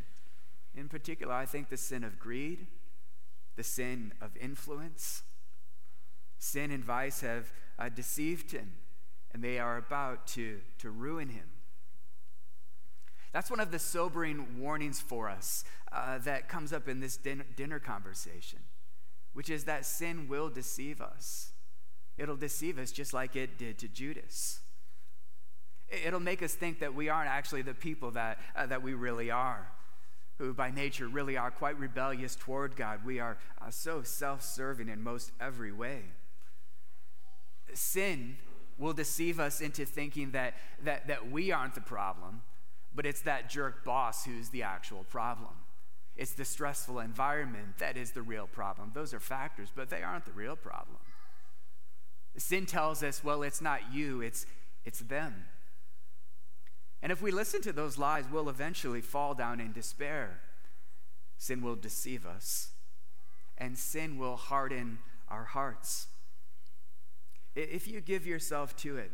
In 0.75 0.89
particular, 0.89 1.33
I 1.33 1.47
think 1.47 1.69
the 1.69 1.77
sin 1.77 2.03
of 2.03 2.19
greed, 2.19 2.67
the 3.55 3.63
sin 3.63 4.13
of 4.21 4.37
influence. 4.37 5.23
Sin 6.41 6.73
and 6.73 6.85
vice 6.85 7.21
have 7.21 7.53
uh, 7.79 7.89
deceived 7.89 8.51
him, 8.51 8.73
and 9.33 9.45
they 9.45 9.61
are 9.61 9.77
about 9.77 10.27
to, 10.29 10.59
to 10.79 10.91
ruin 10.91 11.29
him. 11.29 11.47
That's 13.33 13.49
one 13.49 13.61
of 13.61 13.71
the 13.71 13.79
sobering 13.79 14.59
warnings 14.59 15.01
for 15.01 15.29
us 15.29 15.63
uh, 15.93 16.19
that 16.19 16.49
comes 16.49 16.73
up 16.73 16.89
in 16.89 16.99
this 16.99 17.17
din- 17.17 17.45
dinner 17.55 17.79
conversation, 17.79 18.59
which 19.35 19.51
is 19.51 19.65
that 19.65 19.87
sin 19.87 20.27
will 20.27 20.49
deceive 20.49 21.01
us. 21.01 21.53
It'll 22.19 22.37
deceive 22.37 22.79
us 22.79 22.91
just 22.91 23.15
like 23.15 23.37
it 23.37 23.57
did 23.59 23.79
to 23.79 23.89
Judas. 23.89 24.61
It'll 25.89 26.21
make 26.21 26.43
us 26.43 26.53
think 26.53 26.81
that 26.81 26.95
we 26.95 27.09
aren't 27.09 27.31
actually 27.31 27.63
the 27.63 27.75
people 27.75 28.11
that, 28.11 28.39
uh, 28.55 28.67
that 28.67 28.83
we 28.83 28.95
really 28.95 29.31
are, 29.31 29.69
who 30.37 30.53
by 30.53 30.71
nature 30.71 31.09
really 31.09 31.37
are 31.37 31.51
quite 31.51 31.79
rebellious 31.79 32.37
toward 32.37 32.77
God. 32.77 33.05
We 33.05 33.21
are 33.21 33.39
uh, 33.63 33.71
so 33.71 34.03
self 34.03 34.43
serving 34.43 34.89
in 34.89 35.03
most 35.03 35.31
every 35.41 35.73
way. 35.73 36.03
Sin 37.73 38.37
will 38.77 38.93
deceive 38.93 39.41
us 39.41 39.61
into 39.61 39.85
thinking 39.85 40.33
that, 40.33 40.55
that, 40.85 41.07
that 41.09 41.31
we 41.31 41.53
aren't 41.53 41.75
the 41.75 41.81
problem, 41.81 42.43
but 42.95 43.07
it's 43.07 43.23
that 43.23 43.49
jerk 43.49 43.85
boss 43.85 44.25
who's 44.25 44.51
the 44.51 44.63
actual 44.63 45.05
problem. 45.05 45.53
It's 46.17 46.33
the 46.33 46.45
stressful 46.45 46.99
environment 46.99 47.79
that 47.79 47.97
is 47.97 48.11
the 48.11 48.23
real 48.23 48.49
problem. 48.49 48.91
Those 48.93 49.15
are 49.15 49.21
factors, 49.21 49.69
but 49.75 49.89
they 49.89 50.03
aren't 50.03 50.25
the 50.25 50.33
real 50.33 50.57
problem. 50.57 50.99
Sin 52.39 52.67
tells 52.67 53.03
us, 53.03 53.23
well, 53.23 53.43
it's 53.43 53.61
not 53.61 53.93
you, 53.93 54.21
it's, 54.21 54.47
it's 54.85 55.01
them. 55.01 55.45
And 57.03 57.13
if 57.13 57.21
we 57.21 57.31
listen 57.31 57.61
to 57.63 57.73
those 57.73 57.99
lies, 57.99 58.25
we'll 58.31 58.49
eventually 58.49 59.01
fall 59.01 59.35
down 59.35 59.61
in 59.61 59.73
despair. 59.73 60.41
Sin 61.37 61.63
will 61.63 61.77
deceive 61.77 62.27
us, 62.27 62.71
and 63.57 63.77
sin 63.79 64.19
will 64.19 64.37
harden 64.37 64.99
our 65.29 65.45
hearts. 65.45 66.09
If 67.55 67.87
you 67.87 68.01
give 68.01 68.27
yourself 68.27 68.77
to 68.79 68.97
it, 68.97 69.13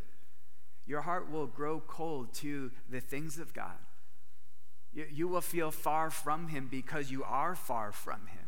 your 0.85 1.01
heart 1.01 1.31
will 1.31 1.47
grow 1.47 1.79
cold 1.79 2.33
to 2.35 2.71
the 2.89 2.99
things 2.99 3.37
of 3.39 3.53
God. 3.53 3.77
You, 4.93 5.27
will 5.27 5.41
feel 5.41 5.71
far 5.71 6.09
from 6.09 6.47
Him 6.47 6.69
because 6.71 7.11
you 7.11 7.23
are 7.23 7.53
far 7.53 7.91
from 7.91 8.27
Him. 8.27 8.47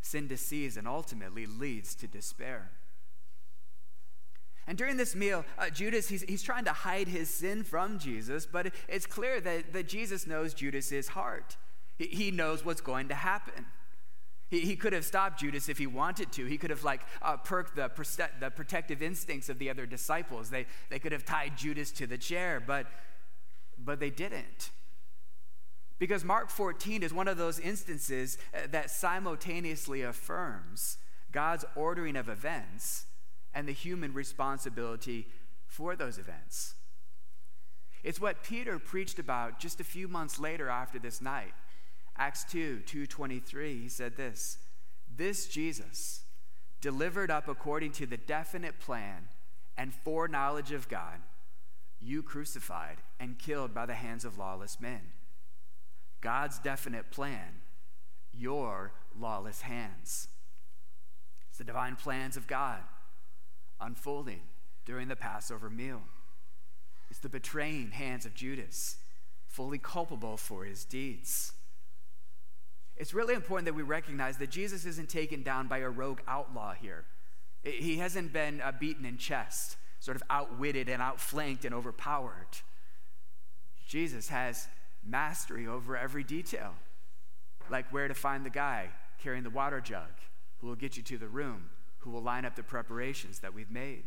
Sin 0.00 0.28
deceives 0.28 0.76
and 0.78 0.88
ultimately 0.88 1.44
leads 1.46 1.94
to 1.96 2.06
despair. 2.06 2.70
And 4.66 4.78
during 4.78 4.96
this 4.96 5.14
meal, 5.14 5.44
uh, 5.58 5.68
Judas, 5.68 6.08
he's, 6.08 6.22
he's 6.22 6.42
trying 6.42 6.64
to 6.64 6.72
hide 6.72 7.08
his 7.08 7.28
sin 7.28 7.64
from 7.64 7.98
Jesus, 7.98 8.46
but 8.46 8.72
it's 8.88 9.06
clear 9.06 9.40
that, 9.40 9.72
that 9.72 9.88
Jesus 9.88 10.26
knows 10.26 10.54
Judas's 10.54 11.08
heart. 11.08 11.56
He, 11.98 12.06
he 12.06 12.30
knows 12.30 12.64
what's 12.64 12.80
going 12.80 13.08
to 13.08 13.14
happen. 13.14 13.66
He, 14.48 14.60
he 14.60 14.76
could 14.76 14.94
have 14.94 15.04
stopped 15.04 15.40
Judas 15.40 15.68
if 15.68 15.76
he 15.76 15.86
wanted 15.86 16.32
to. 16.32 16.46
He 16.46 16.56
could 16.56 16.70
have, 16.70 16.82
like, 16.82 17.02
uh, 17.20 17.36
perked 17.36 17.76
the, 17.76 17.90
the 18.40 18.50
protective 18.50 19.02
instincts 19.02 19.50
of 19.50 19.58
the 19.58 19.68
other 19.68 19.84
disciples. 19.84 20.48
They, 20.48 20.66
they 20.88 20.98
could 20.98 21.12
have 21.12 21.26
tied 21.26 21.56
Judas 21.56 21.90
to 21.92 22.06
the 22.06 22.18
chair, 22.18 22.62
but, 22.64 22.86
but 23.78 24.00
they 24.00 24.10
didn't. 24.10 24.70
Because 25.98 26.24
Mark 26.24 26.50
14 26.50 27.02
is 27.02 27.12
one 27.12 27.28
of 27.28 27.36
those 27.36 27.58
instances 27.58 28.38
uh, 28.54 28.60
that 28.70 28.90
simultaneously 28.90 30.02
affirms 30.02 30.98
God's 31.32 31.64
ordering 31.76 32.16
of 32.16 32.28
events 32.28 33.06
and 33.54 33.68
the 33.68 33.72
human 33.72 34.12
responsibility 34.12 35.28
for 35.66 35.96
those 35.96 36.18
events. 36.18 36.74
It's 38.02 38.20
what 38.20 38.42
Peter 38.42 38.78
preached 38.78 39.18
about 39.18 39.58
just 39.58 39.80
a 39.80 39.84
few 39.84 40.08
months 40.08 40.38
later 40.38 40.68
after 40.68 40.98
this 40.98 41.22
night. 41.22 41.54
Acts 42.16 42.44
2 42.44 42.80
223, 42.80 43.80
he 43.80 43.88
said 43.88 44.16
this 44.16 44.58
This 45.16 45.48
Jesus, 45.48 46.24
delivered 46.80 47.30
up 47.30 47.48
according 47.48 47.92
to 47.92 48.06
the 48.06 48.16
definite 48.16 48.78
plan 48.78 49.28
and 49.76 49.94
foreknowledge 49.94 50.70
of 50.70 50.88
God, 50.88 51.20
you 52.00 52.22
crucified 52.22 52.98
and 53.18 53.38
killed 53.38 53.72
by 53.72 53.86
the 53.86 53.94
hands 53.94 54.24
of 54.24 54.38
lawless 54.38 54.80
men. 54.80 55.00
God's 56.20 56.58
definite 56.58 57.10
plan, 57.10 57.62
your 58.32 58.92
lawless 59.18 59.62
hands. 59.62 60.28
It's 61.48 61.58
the 61.58 61.64
divine 61.64 61.96
plans 61.96 62.36
of 62.36 62.46
God 62.46 62.80
unfolding 63.84 64.40
during 64.84 65.08
the 65.08 65.16
Passover 65.16 65.70
meal. 65.70 66.02
It's 67.10 67.20
the 67.20 67.28
betraying 67.28 67.90
hands 67.90 68.26
of 68.26 68.34
Judas, 68.34 68.96
fully 69.46 69.78
culpable 69.78 70.36
for 70.36 70.64
his 70.64 70.84
deeds. 70.84 71.52
It's 72.96 73.14
really 73.14 73.34
important 73.34 73.66
that 73.66 73.74
we 73.74 73.82
recognize 73.82 74.36
that 74.38 74.50
Jesus 74.50 74.84
isn't 74.84 75.08
taken 75.08 75.42
down 75.42 75.66
by 75.66 75.78
a 75.78 75.90
rogue 75.90 76.20
outlaw 76.28 76.74
here. 76.74 77.04
He 77.62 77.98
hasn't 77.98 78.32
been 78.32 78.60
uh, 78.60 78.72
beaten 78.78 79.04
in 79.04 79.16
chest, 79.16 79.76
sort 80.00 80.16
of 80.16 80.22
outwitted 80.30 80.88
and 80.88 81.02
outflanked 81.02 81.64
and 81.64 81.74
overpowered. 81.74 82.58
Jesus 83.86 84.28
has 84.28 84.68
mastery 85.04 85.66
over 85.66 85.96
every 85.96 86.24
detail, 86.24 86.74
like 87.70 87.92
where 87.92 88.08
to 88.08 88.14
find 88.14 88.44
the 88.44 88.50
guy 88.50 88.88
carrying 89.22 89.44
the 89.44 89.50
water 89.50 89.80
jug 89.80 90.10
who 90.60 90.66
will 90.66 90.76
get 90.76 90.96
you 90.96 91.02
to 91.02 91.18
the 91.18 91.28
room, 91.28 91.70
who 92.04 92.10
will 92.10 92.22
line 92.22 92.44
up 92.44 92.54
the 92.54 92.62
preparations 92.62 93.40
that 93.40 93.54
we've 93.54 93.70
made. 93.70 94.04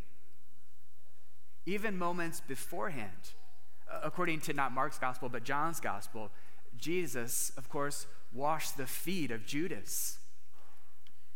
Even 1.66 1.98
moments 1.98 2.40
beforehand, 2.40 3.34
uh, 3.92 4.00
according 4.04 4.40
to 4.42 4.54
not 4.54 4.72
Mark's 4.72 5.00
gospel, 5.00 5.30
but 5.30 5.44
John's 5.44 5.80
gospel, 5.80 6.32
Jesus, 6.78 7.52
of 7.58 7.70
course, 7.70 8.08
washed 8.32 8.78
the 8.78 8.86
feet 8.86 9.32
of 9.32 9.46
Judas. 9.46 10.20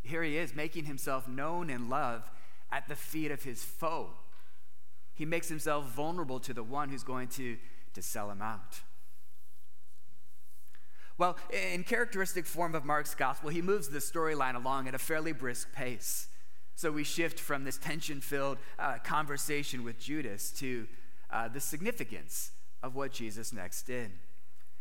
Here 0.04 0.24
he 0.24 0.38
is, 0.38 0.56
making 0.56 0.86
himself 0.86 1.28
known 1.28 1.70
and 1.70 1.90
loved 1.90 2.30
at 2.72 2.88
the 2.88 2.96
feet 2.96 3.32
of 3.32 3.44
his 3.44 3.64
foe. 3.64 4.12
He 5.14 5.26
makes 5.26 5.50
himself 5.50 5.86
vulnerable 5.86 6.40
to 6.40 6.54
the 6.54 6.64
one 6.64 6.90
who's 6.90 7.04
going 7.04 7.28
to, 7.30 7.58
to 7.94 8.02
sell 8.02 8.32
him 8.32 8.42
out. 8.42 8.82
Well, 11.18 11.38
in 11.74 11.84
characteristic 11.84 12.46
form 12.46 12.74
of 12.74 12.86
Mark's 12.86 13.14
gospel, 13.14 13.50
he 13.50 13.62
moves 13.62 13.90
the 13.90 14.00
storyline 14.00 14.56
along 14.56 14.88
at 14.88 14.96
a 14.96 15.00
fairly 15.00 15.34
brisk 15.34 15.72
pace. 15.72 16.28
So 16.82 16.92
we 16.92 17.04
shift 17.04 17.40
from 17.40 17.64
this 17.64 17.78
tension 17.78 18.22
filled 18.22 18.58
uh, 18.80 18.98
conversation 19.04 19.84
with 19.84 20.00
Judas 20.00 20.50
to 20.54 20.88
uh, 21.30 21.48
the 21.48 21.60
significance 21.60 22.54
of 22.82 22.96
what 22.96 23.12
Jesus 23.12 23.54
next 23.54 23.84
did. 23.84 24.10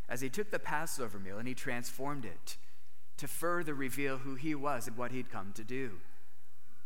As 0.08 0.22
he 0.22 0.30
took 0.30 0.50
the 0.50 0.58
Passover 0.58 1.18
meal 1.18 1.36
and 1.36 1.46
he 1.46 1.52
transformed 1.52 2.24
it 2.24 2.56
to 3.18 3.28
further 3.28 3.74
reveal 3.74 4.16
who 4.16 4.34
he 4.34 4.54
was 4.54 4.88
and 4.88 4.96
what 4.96 5.12
he'd 5.12 5.30
come 5.30 5.52
to 5.52 5.62
do. 5.62 5.98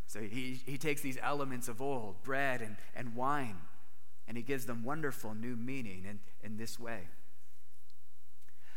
So 0.09 0.19
he, 0.19 0.61
he 0.67 0.77
takes 0.77 1.01
these 1.01 1.19
elements 1.23 1.69
of 1.69 1.81
old, 1.81 2.21
bread 2.25 2.61
and, 2.61 2.75
and 2.97 3.15
wine, 3.15 3.59
and 4.27 4.37
he 4.37 4.43
gives 4.43 4.67
them 4.67 4.83
wonderful 4.83 5.33
new 5.33 5.55
meaning 5.55 6.07
in, 6.11 6.19
in 6.43 6.57
this 6.57 6.77
way. 6.81 7.03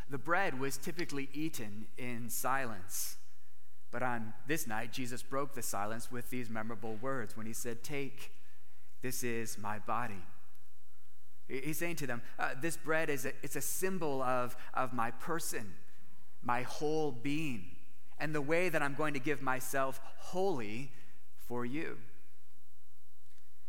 The 0.08 0.18
bread 0.18 0.60
was 0.60 0.76
typically 0.76 1.30
eaten 1.32 1.88
in 1.98 2.30
silence. 2.30 3.16
But 3.90 4.02
on 4.02 4.34
this 4.46 4.66
night, 4.66 4.92
Jesus 4.92 5.22
broke 5.22 5.54
the 5.54 5.62
silence 5.62 6.10
with 6.10 6.30
these 6.30 6.50
memorable 6.50 6.96
words 6.96 7.36
when 7.36 7.46
he 7.46 7.52
said, 7.52 7.82
Take, 7.82 8.32
this 9.02 9.24
is 9.24 9.56
my 9.56 9.78
body. 9.78 10.22
He's 11.48 11.78
saying 11.78 11.96
to 11.96 12.06
them, 12.06 12.20
uh, 12.38 12.50
This 12.60 12.76
bread 12.76 13.08
is 13.08 13.24
a, 13.24 13.32
it's 13.42 13.56
a 13.56 13.62
symbol 13.62 14.22
of, 14.22 14.56
of 14.74 14.92
my 14.92 15.10
person, 15.12 15.74
my 16.42 16.62
whole 16.62 17.12
being, 17.12 17.64
and 18.18 18.34
the 18.34 18.42
way 18.42 18.68
that 18.68 18.82
I'm 18.82 18.94
going 18.94 19.14
to 19.14 19.20
give 19.20 19.40
myself 19.40 20.00
wholly 20.18 20.92
for 21.36 21.64
you. 21.64 21.96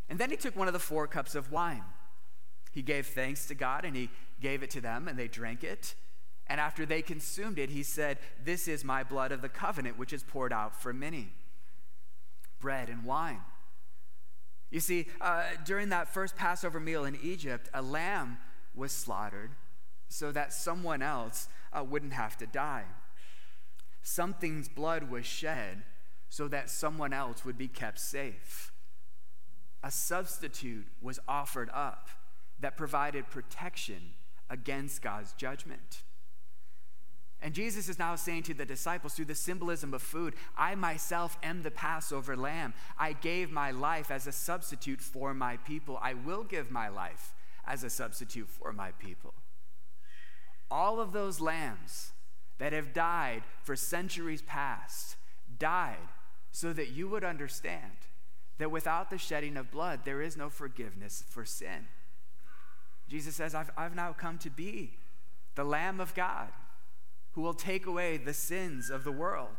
And 0.09 0.19
then 0.19 0.31
he 0.31 0.37
took 0.37 0.55
one 0.55 0.67
of 0.67 0.73
the 0.73 0.79
four 0.79 1.07
cups 1.07 1.35
of 1.35 1.51
wine. 1.51 1.83
He 2.71 2.81
gave 2.81 3.07
thanks 3.07 3.45
to 3.47 3.55
God 3.55 3.85
and 3.85 3.95
he 3.95 4.09
gave 4.41 4.63
it 4.63 4.69
to 4.71 4.81
them, 4.81 5.07
and 5.07 5.17
they 5.17 5.27
drank 5.27 5.63
it. 5.63 5.95
And 6.49 6.59
after 6.59 6.85
they 6.85 7.03
consumed 7.03 7.59
it, 7.59 7.69
he 7.69 7.83
said, 7.83 8.17
This 8.43 8.67
is 8.67 8.83
my 8.83 9.03
blood 9.03 9.31
of 9.31 9.41
the 9.41 9.49
covenant, 9.49 9.97
which 9.99 10.11
is 10.11 10.23
poured 10.23 10.51
out 10.51 10.81
for 10.81 10.91
many. 10.91 11.29
Bread 12.59 12.89
and 12.89 13.05
wine. 13.05 13.41
You 14.71 14.79
see, 14.79 15.07
uh, 15.21 15.43
during 15.65 15.89
that 15.89 16.13
first 16.13 16.35
Passover 16.35 16.79
meal 16.79 17.05
in 17.05 17.17
Egypt, 17.21 17.69
a 17.73 17.81
lamb 17.81 18.37
was 18.75 18.91
slaughtered 18.91 19.51
so 20.07 20.31
that 20.31 20.51
someone 20.51 21.01
else 21.01 21.47
uh, 21.71 21.83
wouldn't 21.83 22.13
have 22.13 22.35
to 22.37 22.47
die. 22.47 22.85
Something's 24.01 24.67
blood 24.67 25.09
was 25.09 25.25
shed 25.25 25.83
so 26.29 26.47
that 26.47 26.69
someone 26.69 27.13
else 27.13 27.45
would 27.45 27.57
be 27.57 27.67
kept 27.67 27.99
safe. 27.99 28.71
A 29.83 29.91
substitute 29.91 30.87
was 31.01 31.19
offered 31.27 31.69
up 31.73 32.09
that 32.59 32.75
provided 32.75 33.29
protection 33.29 34.13
against 34.49 35.01
God's 35.01 35.33
judgment. 35.33 36.03
And 37.41 37.53
Jesus 37.53 37.87
is 37.87 37.97
now 37.97 38.15
saying 38.15 38.43
to 38.43 38.53
the 38.53 38.65
disciples 38.65 39.13
through 39.13 39.25
the 39.25 39.35
symbolism 39.35 39.93
of 39.93 40.01
food, 40.01 40.35
I 40.57 40.75
myself 40.75 41.37
am 41.41 41.63
the 41.63 41.71
Passover 41.71 42.35
lamb. 42.35 42.73
I 42.97 43.13
gave 43.13 43.49
my 43.49 43.71
life 43.71 44.11
as 44.11 44.27
a 44.27 44.31
substitute 44.31 44.99
for 44.99 45.33
my 45.33 45.57
people. 45.57 45.97
I 46.01 46.15
will 46.15 46.43
give 46.43 46.69
my 46.69 46.89
life 46.89 47.33
as 47.65 47.83
a 47.83 47.89
substitute 47.89 48.49
for 48.49 48.73
my 48.73 48.91
people. 48.91 49.33
All 50.69 50.99
of 50.99 51.13
those 51.13 51.39
lambs 51.39 52.11
that 52.57 52.73
have 52.73 52.93
died 52.93 53.43
for 53.63 53.75
centuries 53.75 54.41
past 54.41 55.15
died 55.57 56.09
so 56.51 56.73
that 56.73 56.89
you 56.89 57.07
would 57.07 57.23
understand 57.23 57.93
that 58.57 58.69
without 58.69 59.09
the 59.09 59.17
shedding 59.17 59.55
of 59.55 59.71
blood, 59.71 60.01
there 60.03 60.21
is 60.21 60.35
no 60.35 60.49
forgiveness 60.49 61.23
for 61.29 61.45
sin. 61.45 61.87
Jesus 63.07 63.35
says, 63.35 63.55
I've, 63.55 63.71
I've 63.77 63.95
now 63.95 64.11
come 64.11 64.37
to 64.39 64.49
be 64.49 64.97
the 65.55 65.63
Lamb 65.63 66.01
of 66.01 66.13
God 66.13 66.49
who 67.31 67.41
will 67.41 67.53
take 67.53 67.85
away 67.85 68.17
the 68.17 68.33
sins 68.33 68.89
of 68.89 69.03
the 69.03 69.11
world. 69.11 69.57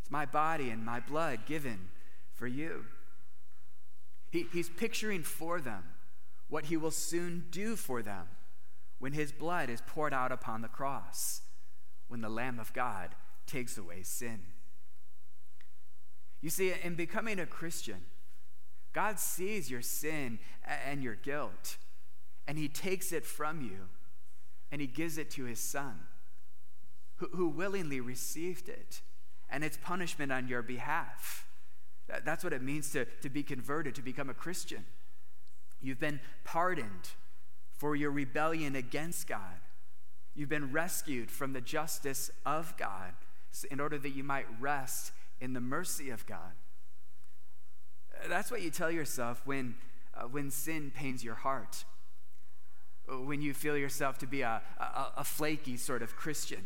It's 0.00 0.10
my 0.10 0.26
body 0.26 0.70
and 0.70 0.84
my 0.84 1.00
blood 1.00 1.46
given 1.46 1.88
for 2.34 2.46
you. 2.46 2.86
He, 4.30 4.46
he's 4.52 4.68
picturing 4.68 5.22
for 5.22 5.60
them 5.60 5.84
what 6.48 6.66
he 6.66 6.76
will 6.76 6.90
soon 6.90 7.46
do 7.50 7.76
for 7.76 8.02
them 8.02 8.26
when 8.98 9.12
his 9.12 9.32
blood 9.32 9.70
is 9.70 9.82
poured 9.86 10.12
out 10.12 10.30
upon 10.30 10.60
the 10.60 10.68
cross, 10.68 11.42
when 12.08 12.20
the 12.20 12.28
Lamb 12.28 12.58
of 12.58 12.72
God 12.72 13.14
takes 13.46 13.78
away 13.78 14.02
sin. 14.02 14.40
You 16.40 16.50
see, 16.50 16.72
in 16.82 16.94
becoming 16.94 17.38
a 17.38 17.46
Christian, 17.46 18.02
God 18.92 19.18
sees 19.18 19.70
your 19.70 19.82
sin 19.82 20.38
and 20.86 21.02
your 21.02 21.14
guilt, 21.14 21.76
and 22.46 22.58
he 22.58 22.68
takes 22.68 23.12
it 23.12 23.24
from 23.24 23.62
you, 23.62 23.88
and 24.70 24.80
he 24.80 24.86
gives 24.86 25.18
it 25.18 25.30
to 25.32 25.44
his 25.44 25.60
son 25.60 26.00
who, 27.20 27.28
who 27.32 27.48
willingly 27.48 28.00
received 28.00 28.68
it 28.68 29.02
and 29.48 29.62
its 29.62 29.76
punishment 29.76 30.32
on 30.32 30.48
your 30.48 30.62
behalf. 30.62 31.46
That, 32.08 32.24
that's 32.24 32.42
what 32.42 32.52
it 32.52 32.62
means 32.62 32.90
to, 32.92 33.04
to 33.04 33.28
be 33.28 33.42
converted, 33.42 33.94
to 33.96 34.02
become 34.02 34.30
a 34.30 34.34
Christian. 34.34 34.84
You've 35.80 36.00
been 36.00 36.20
pardoned 36.44 37.10
for 37.76 37.94
your 37.94 38.10
rebellion 38.10 38.74
against 38.74 39.28
God. 39.28 39.60
You've 40.34 40.48
been 40.48 40.72
rescued 40.72 41.30
from 41.30 41.52
the 41.52 41.60
justice 41.60 42.30
of 42.46 42.76
God 42.76 43.12
in 43.70 43.80
order 43.80 43.98
that 43.98 44.10
you 44.10 44.24
might 44.24 44.46
rest 44.58 45.12
in 45.40 45.52
the 45.52 45.60
mercy 45.60 46.10
of 46.10 46.26
God. 46.26 46.52
That's 48.28 48.50
what 48.50 48.62
you 48.62 48.70
tell 48.70 48.90
yourself 48.90 49.42
when, 49.44 49.74
uh, 50.14 50.22
when 50.22 50.50
sin 50.50 50.92
pains 50.94 51.24
your 51.24 51.34
heart, 51.34 51.84
when 53.08 53.42
you 53.42 53.52
feel 53.52 53.76
yourself 53.76 54.18
to 54.18 54.26
be 54.26 54.42
a, 54.42 54.62
a, 54.78 55.06
a 55.18 55.24
flaky 55.24 55.76
sort 55.76 56.02
of 56.02 56.16
Christian 56.16 56.62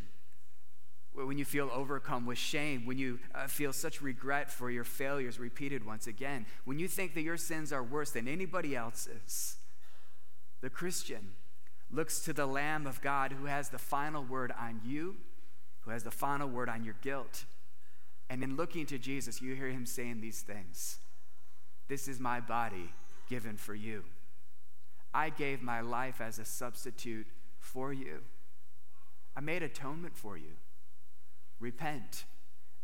when 1.15 1.39
you 1.39 1.45
feel 1.45 1.71
overcome 1.73 2.27
with 2.27 2.39
shame, 2.39 2.87
when 2.87 2.99
you 2.99 3.21
uh, 3.35 3.47
feel 3.47 3.73
such 3.73 4.03
regret 4.03 4.51
for 4.51 4.69
your 4.71 4.85
failures 4.85 5.39
repeated 5.39 5.87
once 5.87 6.07
again, 6.09 6.45
when 6.65 6.79
you 6.79 6.89
think 6.89 7.15
that 7.15 7.23
your 7.23 7.37
sins 7.37 7.73
are 7.73 7.85
worse 7.85 8.11
than 8.11 8.27
anybody 8.27 8.75
else's, 8.75 9.57
the 10.61 10.71
Christian 10.71 11.33
looks 11.91 12.19
to 12.21 12.33
the 12.33 12.47
Lamb 12.47 12.87
of 12.87 13.01
God 13.01 13.33
who 13.33 13.47
has 13.47 13.69
the 13.69 13.79
final 13.79 14.25
word 14.25 14.53
on 14.59 14.81
you, 14.85 15.17
who 15.83 15.93
has 15.93 16.03
the 16.03 16.11
final 16.11 16.49
word 16.49 16.69
on 16.69 16.83
your 16.85 16.97
guilt. 17.01 17.45
And 18.29 18.43
in 18.43 18.57
looking 18.57 18.87
to 18.87 18.99
Jesus, 18.99 19.41
you 19.41 19.55
hear 19.55 19.69
him 19.69 19.87
saying 19.87 20.21
these 20.21 20.41
things 20.41 20.99
This 21.87 22.09
is 22.09 22.19
my 22.19 22.41
body 22.41 22.93
given 23.29 23.57
for 23.57 23.75
you. 23.75 24.03
I 25.13 25.31
gave 25.31 25.63
my 25.63 25.81
life 25.81 26.21
as 26.21 26.41
a 26.41 26.45
substitute 26.45 27.29
for 27.61 27.93
you. 27.93 28.23
I 29.37 29.41
made 29.41 29.63
atonement 29.63 30.17
for 30.17 30.37
you 30.37 30.55
repent, 31.61 32.25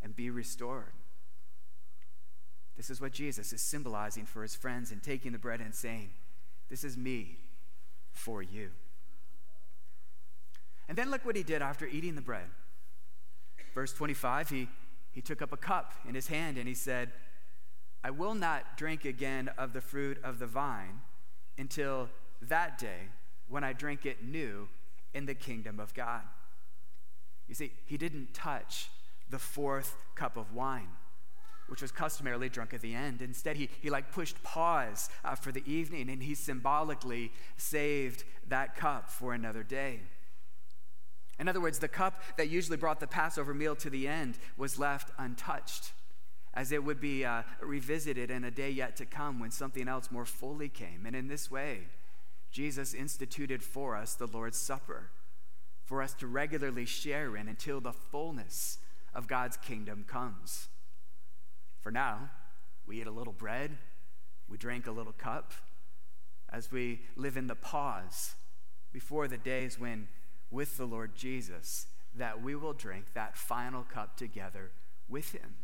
and 0.02 0.14
be 0.16 0.30
restored. 0.30 0.92
This 2.76 2.88
is 2.88 3.00
what 3.00 3.12
Jesus 3.12 3.52
is 3.52 3.60
symbolizing 3.60 4.24
for 4.24 4.42
his 4.42 4.54
friends 4.54 4.90
and 4.90 5.02
taking 5.02 5.32
the 5.32 5.38
bread 5.38 5.60
and 5.60 5.74
saying, 5.74 6.10
This 6.68 6.82
is 6.82 6.96
me 6.96 7.36
for 8.12 8.42
you. 8.42 8.70
And 10.88 10.96
then 10.96 11.10
look 11.10 11.24
what 11.24 11.36
he 11.36 11.42
did 11.42 11.62
after 11.62 11.86
eating 11.86 12.14
the 12.14 12.20
bread. 12.20 12.48
Verse 13.74 13.92
25, 13.92 14.48
he, 14.48 14.68
he 15.12 15.20
took 15.20 15.42
up 15.42 15.52
a 15.52 15.56
cup 15.56 15.92
in 16.08 16.14
his 16.14 16.26
hand 16.26 16.56
and 16.56 16.66
he 16.66 16.74
said, 16.74 17.12
I 18.02 18.10
will 18.10 18.34
not 18.34 18.76
drink 18.76 19.04
again 19.04 19.50
of 19.58 19.72
the 19.72 19.80
fruit 19.80 20.18
of 20.24 20.38
the 20.38 20.46
vine 20.46 21.02
until 21.58 22.08
that 22.42 22.78
day 22.78 23.08
when 23.48 23.62
I 23.62 23.72
drink 23.72 24.06
it 24.06 24.24
new 24.24 24.68
in 25.12 25.26
the 25.26 25.34
kingdom 25.34 25.78
of 25.78 25.92
God. 25.92 26.22
You 27.50 27.56
see, 27.56 27.72
he 27.84 27.98
didn't 27.98 28.32
touch 28.32 28.90
the 29.28 29.38
fourth 29.38 29.96
cup 30.14 30.36
of 30.36 30.54
wine, 30.54 30.86
which 31.66 31.82
was 31.82 31.90
customarily 31.90 32.48
drunk 32.48 32.72
at 32.72 32.80
the 32.80 32.94
end. 32.94 33.20
Instead, 33.20 33.56
he, 33.56 33.68
he 33.82 33.90
like 33.90 34.12
pushed 34.12 34.40
pause 34.44 35.10
uh, 35.24 35.34
for 35.34 35.50
the 35.50 35.68
evening 35.68 36.08
and 36.10 36.22
he 36.22 36.36
symbolically 36.36 37.32
saved 37.56 38.22
that 38.46 38.76
cup 38.76 39.10
for 39.10 39.34
another 39.34 39.64
day. 39.64 39.98
In 41.40 41.48
other 41.48 41.60
words, 41.60 41.80
the 41.80 41.88
cup 41.88 42.22
that 42.36 42.48
usually 42.48 42.76
brought 42.76 43.00
the 43.00 43.08
Passover 43.08 43.52
meal 43.52 43.74
to 43.76 43.90
the 43.90 44.06
end 44.06 44.38
was 44.56 44.78
left 44.78 45.10
untouched, 45.18 45.90
as 46.54 46.70
it 46.70 46.84
would 46.84 47.00
be 47.00 47.24
uh, 47.24 47.42
revisited 47.60 48.30
in 48.30 48.44
a 48.44 48.50
day 48.52 48.70
yet 48.70 48.94
to 48.96 49.06
come 49.06 49.40
when 49.40 49.50
something 49.50 49.88
else 49.88 50.12
more 50.12 50.24
fully 50.24 50.68
came. 50.68 51.04
And 51.04 51.16
in 51.16 51.26
this 51.26 51.50
way, 51.50 51.88
Jesus 52.52 52.94
instituted 52.94 53.60
for 53.60 53.96
us 53.96 54.14
the 54.14 54.28
Lord's 54.28 54.58
Supper 54.58 55.10
for 55.90 56.02
us 56.02 56.14
to 56.14 56.28
regularly 56.28 56.84
share 56.84 57.36
in 57.36 57.48
until 57.48 57.80
the 57.80 57.92
fullness 57.92 58.78
of 59.12 59.26
God's 59.26 59.56
kingdom 59.56 60.04
comes. 60.06 60.68
For 61.80 61.90
now, 61.90 62.30
we 62.86 63.00
eat 63.00 63.08
a 63.08 63.10
little 63.10 63.32
bread, 63.32 63.76
we 64.48 64.56
drink 64.56 64.86
a 64.86 64.92
little 64.92 65.12
cup, 65.12 65.52
as 66.48 66.70
we 66.70 67.00
live 67.16 67.36
in 67.36 67.48
the 67.48 67.56
pause 67.56 68.36
before 68.92 69.26
the 69.26 69.36
days 69.36 69.80
when, 69.80 70.06
with 70.48 70.76
the 70.76 70.86
Lord 70.86 71.16
Jesus, 71.16 71.88
that 72.14 72.40
we 72.40 72.54
will 72.54 72.72
drink 72.72 73.06
that 73.14 73.36
final 73.36 73.82
cup 73.82 74.16
together 74.16 74.70
with 75.08 75.32
Him, 75.32 75.56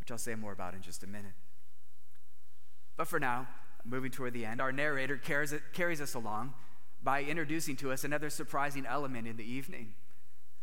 which 0.00 0.10
I'll 0.10 0.18
say 0.18 0.34
more 0.34 0.52
about 0.52 0.74
in 0.74 0.82
just 0.82 1.04
a 1.04 1.06
minute. 1.06 1.34
But 2.96 3.06
for 3.06 3.20
now, 3.20 3.46
moving 3.84 4.10
toward 4.10 4.32
the 4.32 4.46
end, 4.46 4.60
our 4.60 4.72
narrator 4.72 5.16
carries, 5.16 5.54
carries 5.72 6.00
us 6.00 6.14
along 6.14 6.54
by 7.02 7.22
introducing 7.22 7.76
to 7.76 7.92
us 7.92 8.04
another 8.04 8.30
surprising 8.30 8.86
element 8.86 9.26
in 9.26 9.36
the 9.36 9.50
evening. 9.50 9.94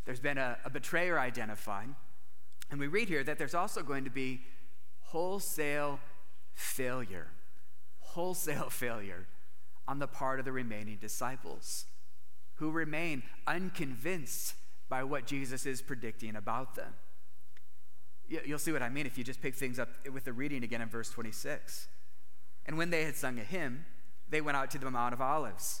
There's 0.04 0.20
been 0.20 0.38
a, 0.38 0.58
a 0.64 0.70
betrayer 0.70 1.18
identified, 1.18 1.88
and 2.70 2.78
we 2.78 2.86
read 2.86 3.08
here 3.08 3.24
that 3.24 3.38
there's 3.38 3.54
also 3.54 3.82
going 3.82 4.04
to 4.04 4.10
be 4.10 4.42
wholesale 5.00 6.00
failure, 6.54 7.28
wholesale 8.00 8.70
failure 8.70 9.26
on 9.86 9.98
the 9.98 10.06
part 10.06 10.38
of 10.38 10.44
the 10.44 10.52
remaining 10.52 10.96
disciples 10.96 11.86
who 12.54 12.70
remain 12.70 13.22
unconvinced 13.46 14.54
by 14.88 15.04
what 15.04 15.26
Jesus 15.26 15.66
is 15.66 15.80
predicting 15.80 16.36
about 16.36 16.74
them. 16.74 16.92
You'll 18.28 18.58
see 18.58 18.72
what 18.72 18.82
I 18.82 18.90
mean 18.90 19.06
if 19.06 19.16
you 19.16 19.24
just 19.24 19.40
pick 19.40 19.54
things 19.54 19.78
up 19.78 19.88
with 20.12 20.24
the 20.24 20.32
reading 20.32 20.62
again 20.62 20.82
in 20.82 20.88
verse 20.88 21.08
26. 21.08 21.88
And 22.66 22.76
when 22.76 22.90
they 22.90 23.04
had 23.04 23.16
sung 23.16 23.38
a 23.38 23.44
hymn, 23.44 23.86
they 24.28 24.42
went 24.42 24.56
out 24.56 24.70
to 24.72 24.78
the 24.78 24.90
Mount 24.90 25.14
of 25.14 25.22
Olives. 25.22 25.80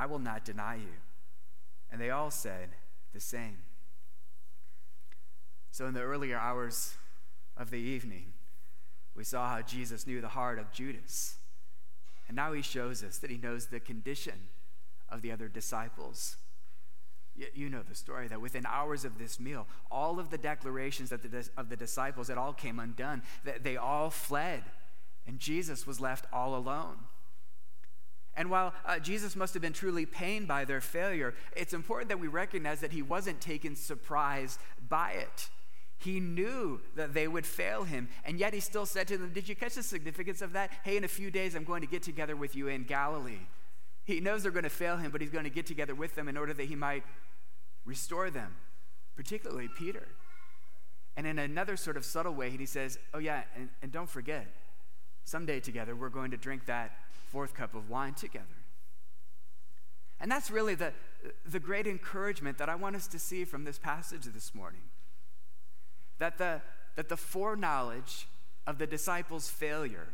I 0.00 0.06
will 0.06 0.18
not 0.18 0.46
deny 0.46 0.76
you. 0.76 0.96
And 1.92 2.00
they 2.00 2.08
all 2.08 2.30
said 2.30 2.70
the 3.12 3.20
same. 3.20 3.58
So, 5.70 5.86
in 5.86 5.92
the 5.92 6.00
earlier 6.00 6.38
hours 6.38 6.94
of 7.54 7.70
the 7.70 7.76
evening, 7.76 8.32
we 9.14 9.24
saw 9.24 9.46
how 9.48 9.60
Jesus 9.60 10.06
knew 10.06 10.22
the 10.22 10.28
heart 10.28 10.58
of 10.58 10.72
Judas. 10.72 11.36
And 12.28 12.34
now 12.34 12.54
he 12.54 12.62
shows 12.62 13.04
us 13.04 13.18
that 13.18 13.30
he 13.30 13.36
knows 13.36 13.66
the 13.66 13.78
condition 13.78 14.48
of 15.10 15.20
the 15.20 15.32
other 15.32 15.48
disciples. 15.48 16.36
You 17.54 17.68
know 17.68 17.82
the 17.86 17.94
story 17.94 18.26
that 18.28 18.40
within 18.40 18.64
hours 18.64 19.04
of 19.04 19.18
this 19.18 19.38
meal, 19.38 19.66
all 19.90 20.18
of 20.18 20.30
the 20.30 20.38
declarations 20.38 21.12
of 21.12 21.20
the, 21.22 21.76
disciples, 21.76 22.30
it 22.30 22.38
all 22.38 22.54
came 22.54 22.78
undone. 22.78 23.22
They 23.62 23.76
all 23.76 24.08
fled, 24.08 24.62
and 25.26 25.38
Jesus 25.38 25.86
was 25.86 26.00
left 26.00 26.24
all 26.32 26.56
alone. 26.56 26.96
And 28.40 28.48
while 28.48 28.72
uh, 28.86 28.98
Jesus 28.98 29.36
must 29.36 29.52
have 29.52 29.60
been 29.60 29.74
truly 29.74 30.06
pained 30.06 30.48
by 30.48 30.64
their 30.64 30.80
failure, 30.80 31.34
it's 31.54 31.74
important 31.74 32.08
that 32.08 32.18
we 32.18 32.26
recognize 32.26 32.80
that 32.80 32.90
he 32.90 33.02
wasn't 33.02 33.38
taken 33.38 33.76
surprised 33.76 34.58
by 34.88 35.10
it. 35.10 35.50
He 35.98 36.20
knew 36.20 36.80
that 36.96 37.12
they 37.12 37.28
would 37.28 37.44
fail 37.44 37.84
him, 37.84 38.08
and 38.24 38.38
yet 38.38 38.54
he 38.54 38.60
still 38.60 38.86
said 38.86 39.08
to 39.08 39.18
them, 39.18 39.34
Did 39.34 39.46
you 39.46 39.54
catch 39.54 39.74
the 39.74 39.82
significance 39.82 40.40
of 40.40 40.54
that? 40.54 40.70
Hey, 40.84 40.96
in 40.96 41.04
a 41.04 41.08
few 41.08 41.30
days, 41.30 41.54
I'm 41.54 41.64
going 41.64 41.82
to 41.82 41.86
get 41.86 42.02
together 42.02 42.34
with 42.34 42.56
you 42.56 42.68
in 42.68 42.84
Galilee. 42.84 43.46
He 44.04 44.20
knows 44.20 44.42
they're 44.42 44.52
going 44.52 44.62
to 44.62 44.70
fail 44.70 44.96
him, 44.96 45.10
but 45.10 45.20
he's 45.20 45.28
going 45.28 45.44
to 45.44 45.50
get 45.50 45.66
together 45.66 45.94
with 45.94 46.14
them 46.14 46.26
in 46.26 46.38
order 46.38 46.54
that 46.54 46.64
he 46.64 46.74
might 46.74 47.04
restore 47.84 48.30
them, 48.30 48.56
particularly 49.16 49.68
Peter. 49.68 50.08
And 51.14 51.26
in 51.26 51.38
another 51.38 51.76
sort 51.76 51.98
of 51.98 52.06
subtle 52.06 52.32
way, 52.32 52.48
he 52.48 52.64
says, 52.64 52.98
Oh, 53.12 53.18
yeah, 53.18 53.42
and, 53.54 53.68
and 53.82 53.92
don't 53.92 54.08
forget, 54.08 54.46
someday 55.24 55.60
together 55.60 55.94
we're 55.94 56.08
going 56.08 56.30
to 56.30 56.38
drink 56.38 56.64
that 56.64 56.92
fourth 57.30 57.54
cup 57.54 57.74
of 57.74 57.88
wine 57.88 58.14
together. 58.14 58.46
And 60.20 60.30
that's 60.30 60.50
really 60.50 60.74
the, 60.74 60.92
the 61.46 61.60
great 61.60 61.86
encouragement 61.86 62.58
that 62.58 62.68
I 62.68 62.74
want 62.74 62.96
us 62.96 63.06
to 63.08 63.18
see 63.18 63.44
from 63.44 63.64
this 63.64 63.78
passage 63.78 64.24
this 64.24 64.54
morning 64.54 64.82
that 66.18 66.38
the, 66.38 66.60
that 66.96 67.08
the 67.08 67.16
foreknowledge 67.16 68.26
of 68.66 68.78
the 68.78 68.86
disciples' 68.86 69.48
failure 69.48 70.08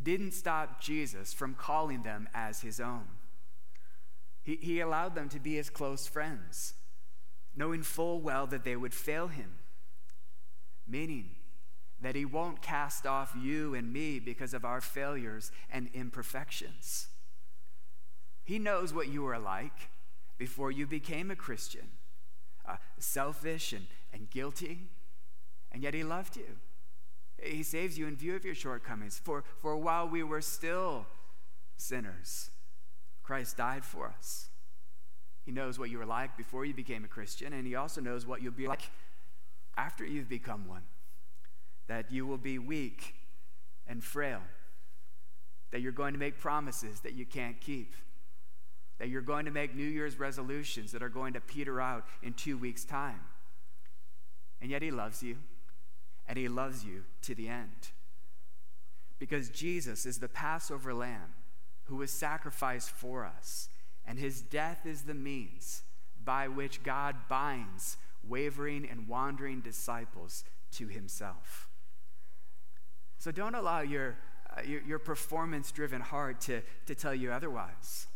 didn't 0.00 0.32
stop 0.32 0.80
Jesus 0.80 1.32
from 1.32 1.54
calling 1.54 2.02
them 2.02 2.28
as 2.34 2.60
his 2.60 2.78
own. 2.80 3.06
He, 4.42 4.56
he 4.56 4.80
allowed 4.80 5.14
them 5.14 5.28
to 5.30 5.40
be 5.40 5.54
his 5.54 5.70
close 5.70 6.06
friends, 6.06 6.74
knowing 7.56 7.82
full 7.82 8.20
well 8.20 8.46
that 8.46 8.62
they 8.62 8.76
would 8.76 8.94
fail 8.94 9.28
him, 9.28 9.54
meaning 10.86 11.30
that 12.00 12.14
he 12.14 12.24
won't 12.24 12.62
cast 12.62 13.06
off 13.06 13.34
you 13.40 13.74
and 13.74 13.92
me 13.92 14.18
because 14.18 14.52
of 14.52 14.64
our 14.64 14.80
failures 14.80 15.50
and 15.70 15.88
imperfections. 15.94 17.08
He 18.44 18.58
knows 18.58 18.92
what 18.92 19.08
you 19.08 19.22
were 19.22 19.38
like 19.38 19.90
before 20.38 20.70
you 20.70 20.86
became 20.86 21.30
a 21.30 21.36
Christian 21.36 21.88
uh, 22.68 22.76
selfish 22.98 23.72
and, 23.72 23.86
and 24.12 24.30
guilty, 24.30 24.88
and 25.72 25.82
yet 25.82 25.94
He 25.94 26.04
loved 26.04 26.36
you. 26.36 26.58
He 27.42 27.62
saves 27.62 27.98
you 27.98 28.06
in 28.06 28.16
view 28.16 28.34
of 28.34 28.44
your 28.44 28.54
shortcomings. 28.54 29.20
For, 29.22 29.44
for 29.58 29.76
while 29.76 30.08
we 30.08 30.22
were 30.22 30.40
still 30.40 31.06
sinners, 31.76 32.50
Christ 33.22 33.56
died 33.56 33.84
for 33.84 34.12
us. 34.16 34.48
He 35.44 35.52
knows 35.52 35.78
what 35.78 35.90
you 35.90 35.98
were 35.98 36.06
like 36.06 36.36
before 36.36 36.64
you 36.64 36.74
became 36.74 37.04
a 37.04 37.08
Christian, 37.08 37.52
and 37.52 37.66
He 37.66 37.74
also 37.74 38.00
knows 38.00 38.26
what 38.26 38.42
you'll 38.42 38.52
be 38.52 38.68
like 38.68 38.90
after 39.76 40.04
you've 40.04 40.28
become 40.28 40.66
one. 40.66 40.82
That 41.88 42.10
you 42.10 42.26
will 42.26 42.38
be 42.38 42.58
weak 42.58 43.14
and 43.86 44.02
frail, 44.02 44.42
that 45.70 45.80
you're 45.80 45.92
going 45.92 46.12
to 46.12 46.18
make 46.18 46.40
promises 46.40 47.00
that 47.00 47.12
you 47.12 47.24
can't 47.24 47.60
keep, 47.60 47.94
that 48.98 49.08
you're 49.08 49.22
going 49.22 49.44
to 49.44 49.50
make 49.52 49.74
New 49.74 49.86
Year's 49.86 50.18
resolutions 50.18 50.92
that 50.92 51.02
are 51.02 51.08
going 51.08 51.34
to 51.34 51.40
peter 51.40 51.80
out 51.80 52.04
in 52.22 52.32
two 52.32 52.58
weeks' 52.58 52.84
time. 52.84 53.20
And 54.60 54.70
yet 54.70 54.82
He 54.82 54.90
loves 54.90 55.22
you 55.22 55.36
and 56.28 56.38
he 56.38 56.48
loves 56.48 56.84
you 56.84 57.04
to 57.22 57.34
the 57.34 57.48
end. 57.48 57.90
Because 59.18 59.48
Jesus 59.48 60.04
is 60.04 60.18
the 60.18 60.28
Passover 60.28 60.92
lamb 60.92 61.34
who 61.84 61.96
was 61.96 62.10
sacrificed 62.10 62.90
for 62.90 63.24
us, 63.24 63.68
and 64.06 64.18
his 64.18 64.42
death 64.42 64.84
is 64.84 65.02
the 65.02 65.14
means 65.14 65.82
by 66.22 66.48
which 66.48 66.82
God 66.82 67.14
binds 67.28 67.96
wavering 68.26 68.88
and 68.90 69.06
wandering 69.06 69.60
disciples 69.60 70.44
to 70.72 70.88
himself. 70.88 71.65
So 73.18 73.30
don't 73.30 73.54
allow 73.54 73.80
your, 73.80 74.16
uh, 74.56 74.62
your, 74.62 74.82
your 74.82 74.98
performance 74.98 75.72
driven 75.72 76.00
heart 76.00 76.40
to, 76.42 76.62
to 76.86 76.94
tell 76.94 77.14
you 77.14 77.32
otherwise. 77.32 78.06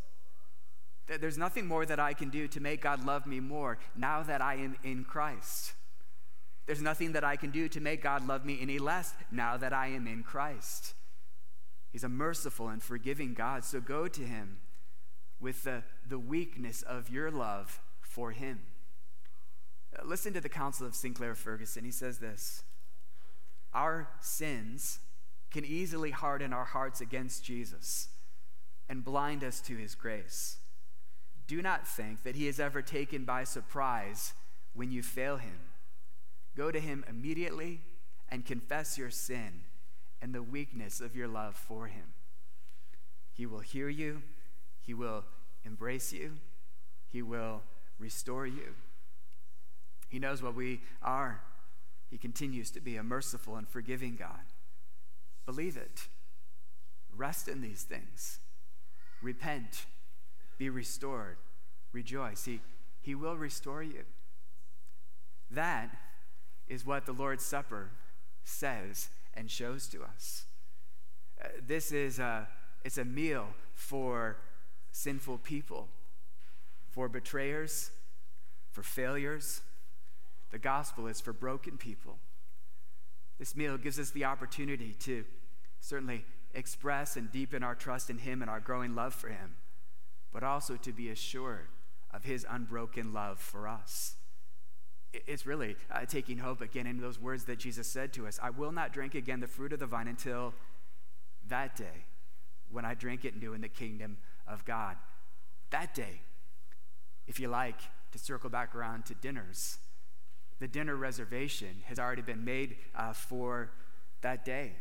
There's 1.20 1.38
nothing 1.38 1.66
more 1.66 1.84
that 1.86 1.98
I 1.98 2.14
can 2.14 2.28
do 2.30 2.46
to 2.48 2.60
make 2.60 2.82
God 2.82 3.04
love 3.04 3.26
me 3.26 3.40
more 3.40 3.78
now 3.96 4.22
that 4.22 4.40
I 4.40 4.54
am 4.54 4.76
in 4.84 5.04
Christ. 5.04 5.72
There's 6.66 6.82
nothing 6.82 7.12
that 7.12 7.24
I 7.24 7.34
can 7.34 7.50
do 7.50 7.68
to 7.68 7.80
make 7.80 8.02
God 8.02 8.28
love 8.28 8.44
me 8.44 8.58
any 8.60 8.78
less 8.78 9.12
now 9.32 9.56
that 9.56 9.72
I 9.72 9.88
am 9.88 10.06
in 10.06 10.22
Christ. 10.22 10.94
He's 11.90 12.04
a 12.04 12.08
merciful 12.08 12.68
and 12.68 12.80
forgiving 12.80 13.34
God. 13.34 13.64
So 13.64 13.80
go 13.80 14.06
to 14.06 14.22
Him 14.22 14.58
with 15.40 15.64
the, 15.64 15.82
the 16.08 16.18
weakness 16.18 16.82
of 16.82 17.10
your 17.10 17.30
love 17.30 17.80
for 18.00 18.30
Him. 18.30 18.60
Uh, 19.98 20.04
listen 20.04 20.32
to 20.34 20.40
the 20.40 20.48
counsel 20.48 20.86
of 20.86 20.94
Sinclair 20.94 21.34
Ferguson. 21.34 21.84
He 21.84 21.90
says 21.90 22.18
this 22.18 22.62
Our 23.72 24.08
sins 24.20 25.00
can 25.50 25.64
easily 25.64 26.10
harden 26.10 26.52
our 26.52 26.64
hearts 26.64 27.00
against 27.00 27.44
Jesus 27.44 28.08
and 28.88 29.04
blind 29.04 29.42
us 29.44 29.60
to 29.62 29.76
His 29.76 29.94
grace. 29.94 30.58
Do 31.46 31.62
not 31.62 31.86
think 31.86 32.22
that 32.22 32.36
He 32.36 32.48
is 32.48 32.60
ever 32.60 32.82
taken 32.82 33.24
by 33.24 33.44
surprise 33.44 34.34
when 34.74 34.90
you 34.90 35.02
fail 35.02 35.36
Him. 35.36 35.58
Go 36.56 36.70
to 36.70 36.80
him 36.80 37.04
immediately 37.08 37.80
and 38.28 38.44
confess 38.44 38.98
your 38.98 39.10
sin 39.10 39.62
and 40.20 40.34
the 40.34 40.42
weakness 40.42 41.00
of 41.00 41.16
your 41.16 41.28
love 41.28 41.56
for 41.56 41.86
him. 41.86 42.12
He 43.32 43.46
will 43.46 43.60
hear 43.60 43.88
you, 43.88 44.22
he 44.82 44.92
will 44.92 45.24
embrace 45.64 46.12
you, 46.12 46.32
he 47.08 47.22
will 47.22 47.62
restore 47.98 48.46
you. 48.46 48.74
He 50.08 50.18
knows 50.18 50.42
what 50.42 50.54
we 50.54 50.82
are. 51.02 51.40
He 52.10 52.18
continues 52.18 52.70
to 52.72 52.80
be 52.80 52.96
a 52.96 53.02
merciful 53.02 53.56
and 53.56 53.68
forgiving 53.68 54.16
God. 54.16 54.52
Believe 55.46 55.76
it. 55.76 56.08
Rest 57.16 57.48
in 57.48 57.60
these 57.60 57.82
things. 57.82 58.40
Repent. 59.22 59.86
Be 60.58 60.68
restored. 60.68 61.36
Rejoice. 61.92 62.44
He, 62.44 62.60
he 63.00 63.14
will 63.14 63.36
restore 63.36 63.82
you. 63.82 64.04
That 65.50 65.96
is 66.68 66.84
what 66.84 67.06
the 67.06 67.12
Lord's 67.12 67.44
Supper 67.44 67.90
says 68.44 69.10
and 69.34 69.50
shows 69.50 69.86
to 69.88 70.02
us. 70.02 70.44
Uh, 71.42 71.48
this 71.66 71.92
is 71.92 72.18
a, 72.18 72.48
it's 72.84 72.98
a 72.98 73.04
meal 73.04 73.48
for 73.74 74.36
sinful 74.92 75.38
people, 75.38 75.88
for 76.90 77.08
betrayers, 77.08 77.90
for 78.70 78.82
failures. 78.82 79.62
The 80.50 80.58
gospel 80.58 81.06
is 81.06 81.20
for 81.20 81.32
broken 81.32 81.78
people. 81.78 82.18
This 83.38 83.56
meal 83.56 83.78
gives 83.78 83.98
us 83.98 84.10
the 84.10 84.24
opportunity 84.24 84.94
to 85.00 85.24
certainly 85.80 86.24
express 86.54 87.16
and 87.16 87.30
deepen 87.30 87.62
our 87.62 87.74
trust 87.74 88.10
in 88.10 88.18
Him 88.18 88.42
and 88.42 88.50
our 88.50 88.60
growing 88.60 88.94
love 88.94 89.14
for 89.14 89.28
Him, 89.28 89.56
but 90.32 90.42
also 90.42 90.76
to 90.76 90.92
be 90.92 91.08
assured 91.08 91.68
of 92.12 92.24
His 92.24 92.44
unbroken 92.48 93.12
love 93.12 93.38
for 93.38 93.68
us 93.68 94.16
it's 95.12 95.46
really 95.46 95.76
uh, 95.90 96.04
taking 96.06 96.38
hope 96.38 96.60
again 96.60 96.86
in 96.86 97.00
those 97.00 97.20
words 97.20 97.44
that 97.44 97.58
Jesus 97.58 97.88
said 97.88 98.12
to 98.12 98.26
us 98.26 98.38
I 98.42 98.50
will 98.50 98.72
not 98.72 98.92
drink 98.92 99.14
again 99.14 99.40
the 99.40 99.46
fruit 99.46 99.72
of 99.72 99.80
the 99.80 99.86
vine 99.86 100.08
until 100.08 100.54
that 101.48 101.76
day 101.76 102.04
when 102.70 102.84
I 102.84 102.94
drink 102.94 103.24
it 103.24 103.40
new 103.40 103.52
in 103.52 103.60
the 103.60 103.68
kingdom 103.68 104.18
of 104.46 104.64
God. 104.64 104.96
That 105.70 105.94
day, 105.94 106.20
if 107.26 107.40
you 107.40 107.48
like 107.48 107.80
to 108.12 108.18
circle 108.18 108.50
back 108.50 108.74
around 108.74 109.06
to 109.06 109.14
dinners, 109.14 109.78
the 110.60 110.68
dinner 110.68 110.94
reservation 110.94 111.82
has 111.86 111.98
already 111.98 112.22
been 112.22 112.44
made 112.44 112.76
uh, 112.94 113.12
for 113.12 113.70
that 114.20 114.44
day. 114.44 114.72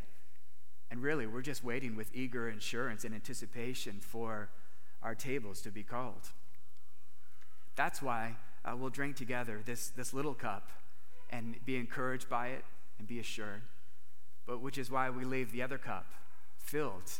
And 0.91 1.01
really, 1.01 1.25
we're 1.25 1.41
just 1.41 1.63
waiting 1.63 1.95
with 1.95 2.13
eager 2.13 2.49
assurance 2.49 3.05
and 3.05 3.15
anticipation 3.15 3.99
for 4.01 4.49
our 5.01 5.15
tables 5.15 5.61
to 5.61 5.71
be 5.71 5.83
called. 5.83 6.31
That's 7.75 8.01
why 8.01 8.35
uh, 8.65 8.75
we'll 8.75 8.89
drink 8.89 9.15
together 9.15 9.61
this, 9.65 9.89
this 9.89 10.13
little 10.13 10.33
cup 10.33 10.69
and 11.29 11.55
be 11.65 11.77
encouraged 11.77 12.29
by 12.29 12.47
it 12.47 12.65
and 12.97 13.07
be 13.07 13.19
assured. 13.19 13.61
But 14.45 14.61
which 14.61 14.77
is 14.77 14.91
why 14.91 15.09
we 15.09 15.23
leave 15.23 15.51
the 15.51 15.61
other 15.61 15.77
cup 15.77 16.07
filled 16.57 17.11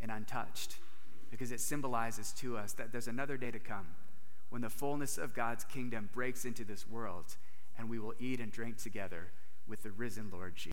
and 0.00 0.10
untouched, 0.10 0.76
because 1.30 1.52
it 1.52 1.60
symbolizes 1.60 2.32
to 2.38 2.56
us 2.56 2.72
that 2.74 2.92
there's 2.92 3.08
another 3.08 3.36
day 3.36 3.50
to 3.50 3.58
come 3.58 3.88
when 4.48 4.62
the 4.62 4.70
fullness 4.70 5.18
of 5.18 5.34
God's 5.34 5.64
kingdom 5.64 6.08
breaks 6.14 6.44
into 6.46 6.64
this 6.64 6.88
world 6.88 7.36
and 7.78 7.88
we 7.88 7.98
will 7.98 8.14
eat 8.18 8.40
and 8.40 8.50
drink 8.50 8.76
together 8.76 9.28
with 9.66 9.82
the 9.82 9.92
risen 9.92 10.30
Lord 10.32 10.56
Jesus. 10.56 10.66